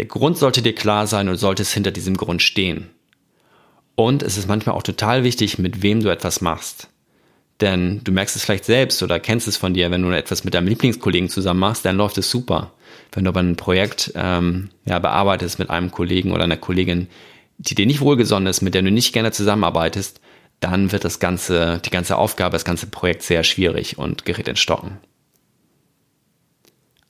Der 0.00 0.06
Grund 0.06 0.38
sollte 0.38 0.62
dir 0.62 0.74
klar 0.74 1.06
sein 1.06 1.28
und 1.28 1.36
solltest 1.36 1.74
hinter 1.74 1.90
diesem 1.90 2.16
Grund 2.16 2.40
stehen. 2.40 2.88
Und 3.96 4.22
es 4.22 4.38
ist 4.38 4.48
manchmal 4.48 4.74
auch 4.74 4.82
total 4.82 5.24
wichtig, 5.24 5.58
mit 5.58 5.82
wem 5.82 6.02
du 6.02 6.08
etwas 6.08 6.40
machst. 6.40 6.88
Denn 7.60 8.00
du 8.02 8.10
merkst 8.10 8.34
es 8.34 8.42
vielleicht 8.42 8.64
selbst 8.64 9.02
oder 9.02 9.20
kennst 9.20 9.46
es 9.46 9.58
von 9.58 9.74
dir, 9.74 9.90
wenn 9.90 10.00
du 10.00 10.08
etwas 10.08 10.42
mit 10.42 10.54
deinem 10.54 10.68
Lieblingskollegen 10.68 11.28
zusammen 11.28 11.60
machst, 11.60 11.84
dann 11.84 11.98
läuft 11.98 12.16
es 12.16 12.30
super. 12.30 12.72
Wenn 13.12 13.24
du 13.24 13.28
aber 13.28 13.40
ein 13.40 13.56
Projekt 13.56 14.10
ähm, 14.14 14.70
ja, 14.86 14.98
bearbeitest 15.00 15.58
mit 15.58 15.68
einem 15.68 15.90
Kollegen 15.90 16.32
oder 16.32 16.44
einer 16.44 16.56
Kollegin, 16.56 17.08
die 17.58 17.74
dir 17.74 17.84
nicht 17.84 18.00
wohlgesonnen 18.00 18.46
ist, 18.46 18.62
mit 18.62 18.72
der 18.72 18.80
du 18.80 18.90
nicht 18.90 19.12
gerne 19.12 19.32
zusammenarbeitest, 19.32 20.22
dann 20.60 20.92
wird 20.92 21.04
das 21.04 21.18
ganze, 21.18 21.78
die 21.84 21.90
ganze 21.90 22.16
Aufgabe, 22.16 22.54
das 22.54 22.64
ganze 22.64 22.86
Projekt 22.86 23.22
sehr 23.22 23.44
schwierig 23.44 23.98
und 23.98 24.24
gerät 24.24 24.48
in 24.48 24.56
Stocken. 24.56 24.96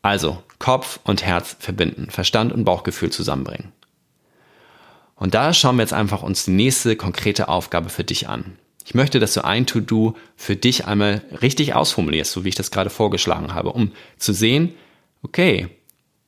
Also 0.03 0.43
Kopf 0.61 1.01
und 1.03 1.25
Herz 1.25 1.57
verbinden, 1.59 2.11
Verstand 2.11 2.53
und 2.53 2.65
Bauchgefühl 2.65 3.11
zusammenbringen. 3.11 3.73
Und 5.17 5.35
da 5.35 5.53
schauen 5.53 5.77
wir 5.77 5.83
jetzt 5.83 5.93
einfach 5.93 6.23
uns 6.23 6.45
die 6.45 6.53
nächste 6.53 6.95
konkrete 6.95 7.49
Aufgabe 7.49 7.89
für 7.89 8.05
dich 8.05 8.29
an. 8.29 8.57
Ich 8.85 8.95
möchte, 8.95 9.21
dass 9.21 9.35
du 9.35 9.45
ein 9.45 9.67
To-Do 9.67 10.17
für 10.37 10.57
dich 10.57 10.87
einmal 10.87 11.23
richtig 11.43 11.75
ausformulierst, 11.75 12.33
so 12.33 12.45
wie 12.45 12.51
ich 12.51 12.55
das 12.55 12.71
gerade 12.71 12.91
vorgeschlagen 12.91 13.53
habe, 13.55 13.73
um 13.73 13.93
zu 14.19 14.33
sehen, 14.33 14.75
okay, 15.23 15.69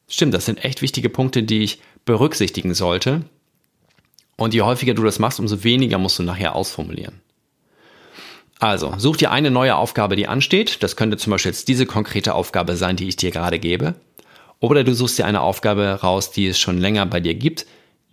stimmt, 0.09 0.35
das 0.35 0.47
sind 0.47 0.65
echt 0.65 0.83
wichtige 0.83 1.09
Punkte, 1.09 1.43
die 1.43 1.62
ich 1.62 1.81
berücksichtigen 2.05 2.75
sollte. 2.75 3.23
Und 4.37 4.55
je 4.55 4.62
häufiger 4.62 4.95
du 4.95 5.05
das 5.05 5.19
machst, 5.19 5.41
umso 5.41 5.62
weniger 5.65 5.99
musst 5.99 6.19
du 6.19 6.23
nachher 6.23 6.55
ausformulieren. 6.55 7.21
Also, 8.59 8.95
such 8.97 9.17
dir 9.17 9.31
eine 9.31 9.51
neue 9.51 9.77
Aufgabe, 9.77 10.17
die 10.17 10.29
ansteht. 10.29 10.83
Das 10.83 10.97
könnte 10.97 11.17
zum 11.17 11.33
Beispiel 11.33 11.51
jetzt 11.51 11.69
diese 11.69 11.85
konkrete 11.85 12.35
Aufgabe 12.35 12.77
sein, 12.77 12.97
die 12.97 13.09
ich 13.09 13.17
dir 13.17 13.31
gerade 13.31 13.59
gebe. 13.59 13.95
Oder 14.62 14.85
du 14.85 14.95
suchst 14.95 15.19
dir 15.19 15.26
eine 15.26 15.40
Aufgabe 15.40 15.99
raus, 16.02 16.31
die 16.31 16.47
es 16.47 16.57
schon 16.57 16.78
länger 16.78 17.04
bei 17.04 17.19
dir 17.19 17.35
gibt, 17.35 17.66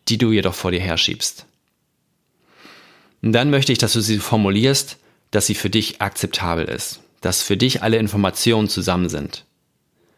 die 0.08 0.18
du 0.18 0.32
jedoch 0.32 0.56
vor 0.56 0.72
dir 0.72 0.79
herschiebst. 0.79 1.46
Und 3.22 3.34
dann 3.34 3.51
möchte 3.51 3.72
ich, 3.72 3.77
dass 3.77 3.94
du 3.94 4.01
sie 4.01 4.18
formulierst, 4.18 4.98
dass 5.29 5.46
sie 5.46 5.53
für 5.53 5.70
dich 5.70 6.01
akzeptabel 6.01 6.65
ist, 6.65 7.01
dass 7.22 7.44
für 7.44 7.56
dich 7.56 7.84
alle 7.84 7.98
Informationen 7.98 8.68
zusammen 8.68 9.10
sind. 9.10 9.46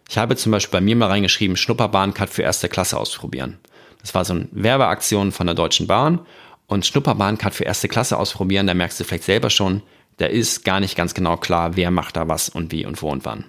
Ich 0.10 0.18
habe 0.18 0.38
zum 0.38 0.54
Beispiel 0.54 0.80
bei 0.80 0.82
mir 0.82 0.96
mal 0.96 1.08
reingeschrieben, 1.08 1.58
Schnupperbahncard 1.58 2.30
für 2.30 2.44
erste 2.44 2.70
Klasse 2.70 2.98
ausprobieren. 2.98 3.58
Das 4.00 4.16
war 4.16 4.24
so 4.24 4.34
eine 4.34 4.48
Werbeaktion 4.54 5.34
von 5.34 5.48
der 5.48 5.56
Deutschen 5.56 5.86
Bahn 5.86 6.22
und 6.66 6.86
Schnupperbahncard 6.86 7.54
für 7.54 7.66
erste 7.66 7.90
Klasse 7.90 8.18
ausprobieren, 8.18 8.68
da 8.68 8.74
merkst 8.74 9.02
du 9.02 9.04
vielleicht 9.04 9.26
selber 9.26 9.50
schon, 9.50 9.82
da 10.16 10.28
ist 10.28 10.64
gar 10.64 10.80
nicht 10.80 10.96
ganz 10.96 11.14
genau 11.14 11.36
klar, 11.36 11.76
wer 11.76 11.92
macht 11.92 12.16
da 12.16 12.30
was 12.30 12.48
und 12.48 12.72
wie 12.72 12.86
und 12.86 13.02
wo 13.02 13.10
und 13.10 13.26
wann. 13.26 13.44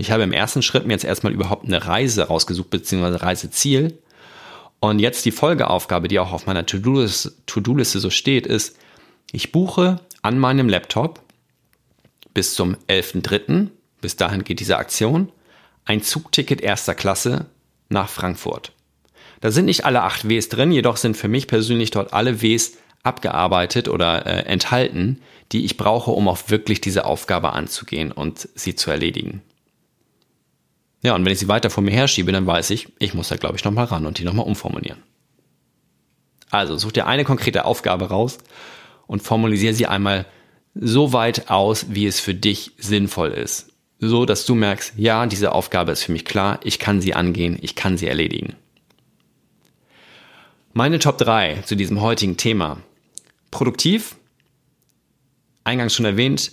Ich 0.00 0.10
habe 0.10 0.22
im 0.22 0.32
ersten 0.32 0.62
Schritt 0.62 0.86
mir 0.86 0.94
jetzt 0.94 1.04
erstmal 1.04 1.34
überhaupt 1.34 1.66
eine 1.66 1.86
Reise 1.86 2.22
rausgesucht, 2.22 2.70
beziehungsweise 2.70 3.20
Reiseziel. 3.20 3.98
Und 4.80 4.98
jetzt 4.98 5.26
die 5.26 5.30
Folgeaufgabe, 5.30 6.08
die 6.08 6.18
auch 6.18 6.32
auf 6.32 6.46
meiner 6.46 6.64
To-Do-Liste 6.64 8.00
so 8.00 8.08
steht, 8.08 8.46
ist, 8.46 8.78
ich 9.30 9.52
buche 9.52 10.00
an 10.22 10.38
meinem 10.38 10.70
Laptop 10.70 11.20
bis 12.32 12.54
zum 12.54 12.76
11.3., 12.88 13.68
bis 14.00 14.16
dahin 14.16 14.42
geht 14.42 14.60
diese 14.60 14.78
Aktion, 14.78 15.30
ein 15.84 16.02
Zugticket 16.02 16.62
erster 16.62 16.94
Klasse 16.94 17.44
nach 17.90 18.08
Frankfurt. 18.08 18.72
Da 19.42 19.50
sind 19.50 19.66
nicht 19.66 19.84
alle 19.84 20.00
acht 20.00 20.26
Ws 20.26 20.48
drin, 20.48 20.72
jedoch 20.72 20.96
sind 20.96 21.14
für 21.14 21.28
mich 21.28 21.46
persönlich 21.46 21.90
dort 21.90 22.14
alle 22.14 22.40
Ws 22.40 22.78
abgearbeitet 23.02 23.86
oder 23.88 24.24
äh, 24.24 24.46
enthalten, 24.46 25.20
die 25.52 25.66
ich 25.66 25.76
brauche, 25.76 26.10
um 26.10 26.26
auch 26.26 26.38
wirklich 26.46 26.80
diese 26.80 27.04
Aufgabe 27.04 27.52
anzugehen 27.52 28.12
und 28.12 28.48
sie 28.54 28.74
zu 28.74 28.90
erledigen. 28.90 29.42
Ja, 31.02 31.14
und 31.14 31.24
wenn 31.24 31.32
ich 31.32 31.38
sie 31.38 31.48
weiter 31.48 31.70
vor 31.70 31.82
mir 31.82 31.92
herschiebe, 31.92 32.32
dann 32.32 32.46
weiß 32.46 32.70
ich, 32.70 32.88
ich 32.98 33.14
muss 33.14 33.28
da, 33.28 33.36
glaube 33.36 33.56
ich, 33.56 33.64
nochmal 33.64 33.86
ran 33.86 34.06
und 34.06 34.18
die 34.18 34.24
nochmal 34.24 34.46
umformulieren. 34.46 35.02
Also 36.50 36.76
such 36.76 36.92
dir 36.92 37.06
eine 37.06 37.24
konkrete 37.24 37.64
Aufgabe 37.64 38.08
raus 38.08 38.38
und 39.06 39.22
formuliere 39.22 39.72
sie 39.72 39.86
einmal 39.86 40.26
so 40.74 41.12
weit 41.12 41.50
aus, 41.50 41.86
wie 41.90 42.06
es 42.06 42.20
für 42.20 42.34
dich 42.34 42.72
sinnvoll 42.78 43.30
ist. 43.30 43.72
So, 43.98 44.24
dass 44.24 44.46
du 44.46 44.54
merkst, 44.54 44.94
ja, 44.96 45.26
diese 45.26 45.52
Aufgabe 45.52 45.92
ist 45.92 46.04
für 46.04 46.12
mich 46.12 46.24
klar, 46.24 46.60
ich 46.64 46.78
kann 46.78 47.00
sie 47.00 47.14
angehen, 47.14 47.58
ich 47.60 47.74
kann 47.74 47.98
sie 47.98 48.06
erledigen. 48.06 48.56
Meine 50.72 50.98
Top 50.98 51.18
3 51.18 51.62
zu 51.66 51.74
diesem 51.74 52.00
heutigen 52.00 52.36
Thema. 52.36 52.78
Produktiv. 53.50 54.16
Eingangs 55.64 55.94
schon 55.94 56.06
erwähnt, 56.06 56.52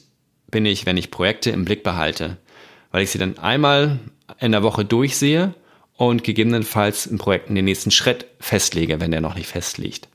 bin 0.49 0.65
ich, 0.65 0.85
wenn 0.85 0.97
ich 0.97 1.11
Projekte 1.11 1.51
im 1.51 1.65
Blick 1.65 1.83
behalte, 1.83 2.37
weil 2.91 3.03
ich 3.03 3.11
sie 3.11 3.19
dann 3.19 3.37
einmal 3.37 3.99
in 4.39 4.51
der 4.51 4.63
Woche 4.63 4.85
durchsehe 4.85 5.53
und 5.95 6.23
gegebenenfalls 6.23 7.05
in 7.05 7.17
Projekten 7.17 7.55
den 7.55 7.65
nächsten 7.65 7.91
Schritt 7.91 8.25
festlege, 8.39 8.99
wenn 8.99 9.11
der 9.11 9.21
noch 9.21 9.35
nicht 9.35 9.47
festliegt. 9.47 10.07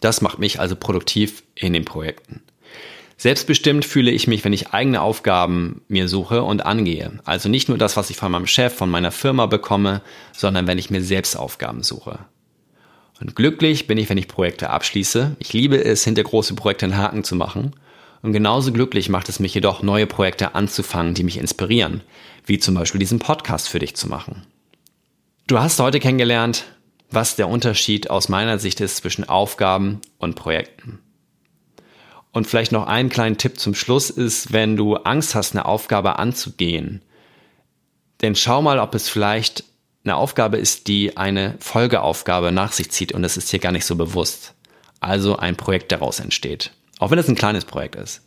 Das 0.00 0.22
macht 0.22 0.38
mich 0.38 0.60
also 0.60 0.76
produktiv 0.76 1.42
in 1.54 1.72
den 1.72 1.84
Projekten. 1.84 2.42
Selbstbestimmt 3.18 3.84
fühle 3.84 4.10
ich 4.10 4.26
mich, 4.26 4.46
wenn 4.46 4.54
ich 4.54 4.72
eigene 4.72 5.02
Aufgaben 5.02 5.82
mir 5.88 6.08
suche 6.08 6.42
und 6.42 6.64
angehe. 6.64 7.20
Also 7.26 7.50
nicht 7.50 7.68
nur 7.68 7.76
das, 7.76 7.98
was 7.98 8.08
ich 8.08 8.16
von 8.16 8.32
meinem 8.32 8.46
Chef, 8.46 8.74
von 8.74 8.88
meiner 8.88 9.12
Firma 9.12 9.44
bekomme, 9.44 10.00
sondern 10.32 10.66
wenn 10.66 10.78
ich 10.78 10.88
mir 10.88 11.02
selbst 11.02 11.36
Aufgaben 11.36 11.82
suche. 11.82 12.20
Und 13.20 13.36
glücklich 13.36 13.86
bin 13.86 13.98
ich, 13.98 14.08
wenn 14.08 14.16
ich 14.16 14.26
Projekte 14.26 14.70
abschließe. 14.70 15.36
Ich 15.38 15.52
liebe 15.52 15.84
es, 15.84 16.02
hinter 16.02 16.22
große 16.22 16.54
Projekte 16.54 16.86
einen 16.86 16.96
Haken 16.96 17.22
zu 17.22 17.36
machen. 17.36 17.74
Und 18.22 18.32
genauso 18.32 18.72
glücklich 18.72 19.08
macht 19.08 19.28
es 19.28 19.40
mich 19.40 19.54
jedoch, 19.54 19.82
neue 19.82 20.06
Projekte 20.06 20.54
anzufangen, 20.54 21.14
die 21.14 21.22
mich 21.22 21.38
inspirieren, 21.38 22.02
wie 22.44 22.58
zum 22.58 22.74
Beispiel 22.74 22.98
diesen 22.98 23.18
Podcast 23.18 23.68
für 23.68 23.78
dich 23.78 23.96
zu 23.96 24.08
machen. 24.08 24.46
Du 25.46 25.58
hast 25.58 25.80
heute 25.80 26.00
kennengelernt, 26.00 26.64
was 27.10 27.36
der 27.36 27.48
Unterschied 27.48 28.10
aus 28.10 28.28
meiner 28.28 28.58
Sicht 28.58 28.80
ist 28.80 28.98
zwischen 28.98 29.28
Aufgaben 29.28 30.00
und 30.18 30.36
Projekten. 30.36 31.00
Und 32.32 32.46
vielleicht 32.46 32.72
noch 32.72 32.86
einen 32.86 33.08
kleinen 33.08 33.38
Tipp 33.38 33.58
zum 33.58 33.74
Schluss 33.74 34.10
ist, 34.10 34.52
wenn 34.52 34.76
du 34.76 34.96
Angst 34.96 35.34
hast, 35.34 35.54
eine 35.54 35.64
Aufgabe 35.64 36.18
anzugehen, 36.18 37.02
denn 38.20 38.36
schau 38.36 38.62
mal, 38.62 38.78
ob 38.78 38.94
es 38.94 39.08
vielleicht 39.08 39.64
eine 40.04 40.16
Aufgabe 40.16 40.56
ist, 40.56 40.88
die 40.88 41.16
eine 41.16 41.56
Folgeaufgabe 41.60 42.52
nach 42.52 42.72
sich 42.72 42.90
zieht 42.90 43.12
und 43.12 43.22
das 43.22 43.36
ist 43.36 43.52
dir 43.52 43.58
gar 43.58 43.72
nicht 43.72 43.84
so 43.84 43.96
bewusst. 43.96 44.54
Also 45.00 45.36
ein 45.36 45.56
Projekt 45.56 45.92
daraus 45.92 46.20
entsteht. 46.20 46.72
Auch 47.00 47.10
wenn 47.10 47.18
es 47.18 47.28
ein 47.28 47.34
kleines 47.34 47.64
Projekt 47.64 47.96
ist. 47.96 48.22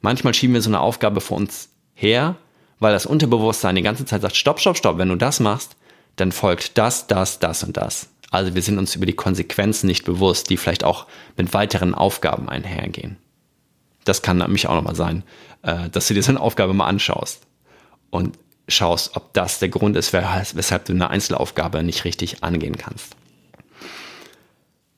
Manchmal 0.00 0.34
schieben 0.34 0.54
wir 0.54 0.62
so 0.62 0.70
eine 0.70 0.80
Aufgabe 0.80 1.20
vor 1.20 1.38
uns 1.38 1.70
her, 1.94 2.36
weil 2.78 2.92
das 2.92 3.06
Unterbewusstsein 3.06 3.74
die 3.74 3.82
ganze 3.82 4.04
Zeit 4.04 4.22
sagt, 4.22 4.36
stopp, 4.36 4.60
stopp, 4.60 4.76
stopp, 4.76 4.98
wenn 4.98 5.08
du 5.08 5.16
das 5.16 5.40
machst, 5.40 5.76
dann 6.16 6.30
folgt 6.30 6.78
das, 6.78 7.06
das, 7.06 7.40
das 7.40 7.64
und 7.64 7.76
das. 7.76 8.10
Also 8.30 8.54
wir 8.54 8.62
sind 8.62 8.78
uns 8.78 8.94
über 8.94 9.06
die 9.06 9.14
Konsequenzen 9.14 9.86
nicht 9.86 10.04
bewusst, 10.04 10.50
die 10.50 10.58
vielleicht 10.58 10.84
auch 10.84 11.06
mit 11.36 11.54
weiteren 11.54 11.94
Aufgaben 11.94 12.48
einhergehen. 12.48 13.16
Das 14.04 14.22
kann 14.22 14.36
nämlich 14.38 14.68
auch 14.68 14.74
nochmal 14.74 14.94
sein, 14.94 15.24
äh, 15.62 15.88
dass 15.88 16.06
du 16.06 16.14
dir 16.14 16.22
so 16.22 16.30
eine 16.30 16.40
Aufgabe 16.40 16.74
mal 16.74 16.86
anschaust 16.86 17.46
und 18.10 18.38
schaust, 18.68 19.16
ob 19.16 19.32
das 19.32 19.58
der 19.58 19.70
Grund 19.70 19.96
ist, 19.96 20.12
weshalb 20.12 20.84
du 20.84 20.92
eine 20.92 21.08
Einzelaufgabe 21.08 21.82
nicht 21.82 22.04
richtig 22.04 22.44
angehen 22.44 22.76
kannst. 22.76 23.16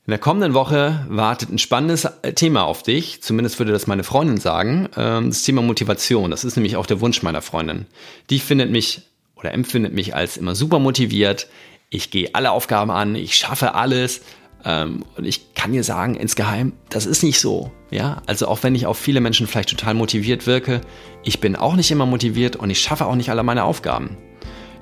In 0.07 0.11
der 0.11 0.19
kommenden 0.19 0.55
Woche 0.55 1.05
wartet 1.09 1.51
ein 1.51 1.59
spannendes 1.59 2.05
äh, 2.05 2.33
Thema 2.33 2.63
auf 2.63 2.81
dich. 2.81 3.21
Zumindest 3.21 3.59
würde 3.59 3.71
das 3.71 3.85
meine 3.85 4.03
Freundin 4.03 4.37
sagen. 4.37 4.89
Ähm, 4.97 5.29
das 5.29 5.43
Thema 5.43 5.61
Motivation. 5.61 6.31
Das 6.31 6.43
ist 6.43 6.55
nämlich 6.55 6.75
auch 6.75 6.87
der 6.87 7.01
Wunsch 7.01 7.21
meiner 7.21 7.43
Freundin. 7.43 7.85
Die 8.31 8.39
findet 8.39 8.71
mich 8.71 9.03
oder 9.35 9.53
empfindet 9.53 9.93
mich 9.93 10.15
als 10.15 10.37
immer 10.37 10.55
super 10.55 10.79
motiviert. 10.79 11.47
Ich 11.91 12.09
gehe 12.09 12.33
alle 12.33 12.51
Aufgaben 12.51 12.89
an, 12.89 13.15
ich 13.15 13.35
schaffe 13.35 13.75
alles 13.75 14.21
ähm, 14.65 15.05
und 15.17 15.25
ich 15.25 15.53
kann 15.53 15.71
dir 15.71 15.83
sagen, 15.83 16.15
insgeheim, 16.15 16.73
das 16.89 17.05
ist 17.05 17.21
nicht 17.21 17.39
so. 17.39 17.71
Ja, 17.91 18.23
also 18.25 18.47
auch 18.47 18.63
wenn 18.63 18.73
ich 18.73 18.87
auf 18.87 18.97
viele 18.97 19.21
Menschen 19.21 19.45
vielleicht 19.45 19.69
total 19.69 19.93
motiviert 19.93 20.47
wirke, 20.47 20.81
ich 21.23 21.39
bin 21.39 21.55
auch 21.55 21.75
nicht 21.75 21.91
immer 21.91 22.07
motiviert 22.07 22.55
und 22.55 22.71
ich 22.71 22.79
schaffe 22.79 23.05
auch 23.05 23.15
nicht 23.15 23.29
alle 23.29 23.43
meine 23.43 23.65
Aufgaben. 23.65 24.17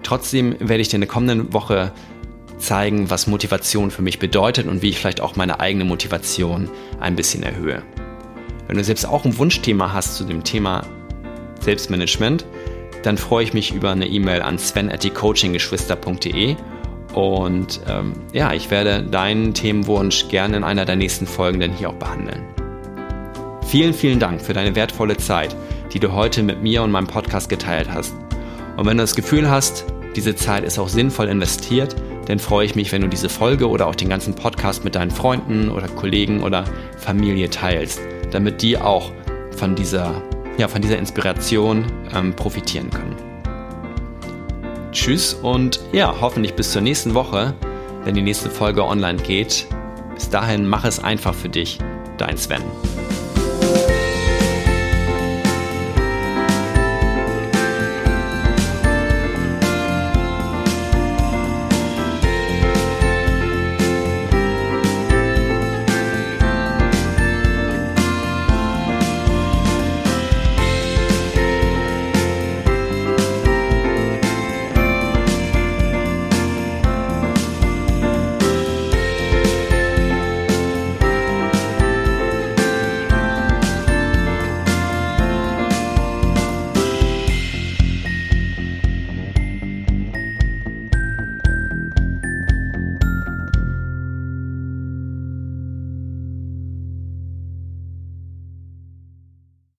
Trotzdem 0.03 0.55
werde 0.59 0.81
ich 0.81 0.87
dir 0.87 0.95
in 0.95 1.01
der 1.01 1.09
kommenden 1.09 1.51
Woche 1.51 1.91
zeigen, 2.59 3.09
was 3.09 3.27
Motivation 3.27 3.91
für 3.91 4.01
mich 4.01 4.19
bedeutet 4.19 4.67
und 4.67 4.81
wie 4.81 4.89
ich 4.89 4.99
vielleicht 4.99 5.21
auch 5.21 5.35
meine 5.35 5.59
eigene 5.59 5.85
Motivation 5.85 6.69
ein 6.99 7.15
bisschen 7.15 7.43
erhöhe. 7.43 7.83
Wenn 8.67 8.77
du 8.77 8.83
selbst 8.83 9.05
auch 9.05 9.25
ein 9.25 9.37
Wunschthema 9.37 9.93
hast 9.93 10.15
zu 10.15 10.23
dem 10.23 10.43
Thema 10.43 10.85
Selbstmanagement, 11.61 12.45
dann 13.03 13.17
freue 13.17 13.43
ich 13.43 13.53
mich 13.53 13.73
über 13.73 13.91
eine 13.91 14.07
E-Mail 14.07 14.41
an 14.41 14.59
sven.coachinggeschwister.de 14.59 16.55
und 17.13 17.81
ähm, 17.87 18.13
ja, 18.33 18.53
ich 18.53 18.69
werde 18.69 19.03
deinen 19.03 19.53
Themenwunsch 19.53 20.27
gerne 20.27 20.57
in 20.57 20.63
einer 20.63 20.85
der 20.85 20.95
nächsten 20.95 21.25
Folgen 21.25 21.59
dann 21.59 21.73
hier 21.73 21.89
auch 21.89 21.95
behandeln. 21.95 22.43
Vielen, 23.65 23.93
vielen 23.93 24.19
Dank 24.19 24.41
für 24.41 24.53
deine 24.53 24.75
wertvolle 24.75 25.17
Zeit, 25.17 25.55
die 25.93 25.99
du 25.99 26.13
heute 26.13 26.43
mit 26.43 26.61
mir 26.61 26.83
und 26.83 26.91
meinem 26.91 27.07
Podcast 27.07 27.49
geteilt 27.49 27.89
hast. 27.91 28.13
Und 28.77 28.85
wenn 28.85 28.97
du 28.97 29.03
das 29.03 29.15
Gefühl 29.15 29.49
hast, 29.49 29.85
diese 30.15 30.35
Zeit 30.35 30.63
ist 30.63 30.79
auch 30.79 30.89
sinnvoll 30.89 31.27
investiert, 31.27 31.95
dann 32.29 32.37
freue 32.37 32.63
ich 32.63 32.75
mich, 32.75 32.91
wenn 32.91 33.01
du 33.01 33.07
diese 33.07 33.27
Folge 33.27 33.67
oder 33.67 33.87
auch 33.87 33.95
den 33.95 34.07
ganzen 34.07 34.35
Podcast 34.35 34.83
mit 34.83 34.93
deinen 34.93 35.09
Freunden 35.09 35.71
oder 35.71 35.87
Kollegen 35.87 36.43
oder 36.43 36.63
Familie 36.95 37.49
teilst, 37.49 37.99
damit 38.29 38.61
die 38.61 38.77
auch 38.77 39.11
von 39.57 39.73
dieser, 39.73 40.21
ja, 40.59 40.67
von 40.67 40.79
dieser 40.83 40.99
Inspiration 40.99 41.85
ähm, 42.13 42.35
profitieren 42.35 42.91
können. 42.91 43.15
Tschüss 44.91 45.33
und 45.33 45.79
ja, 45.91 46.13
hoffentlich 46.21 46.53
bis 46.53 46.71
zur 46.71 46.83
nächsten 46.83 47.15
Woche, 47.15 47.55
wenn 48.03 48.13
die 48.13 48.21
nächste 48.21 48.51
Folge 48.51 48.85
online 48.85 49.19
geht. 49.23 49.65
Bis 50.13 50.29
dahin, 50.29 50.67
mach 50.67 50.85
es 50.85 51.03
einfach 51.03 51.33
für 51.33 51.49
dich. 51.49 51.79
Dein 52.19 52.37
Sven. 52.37 52.61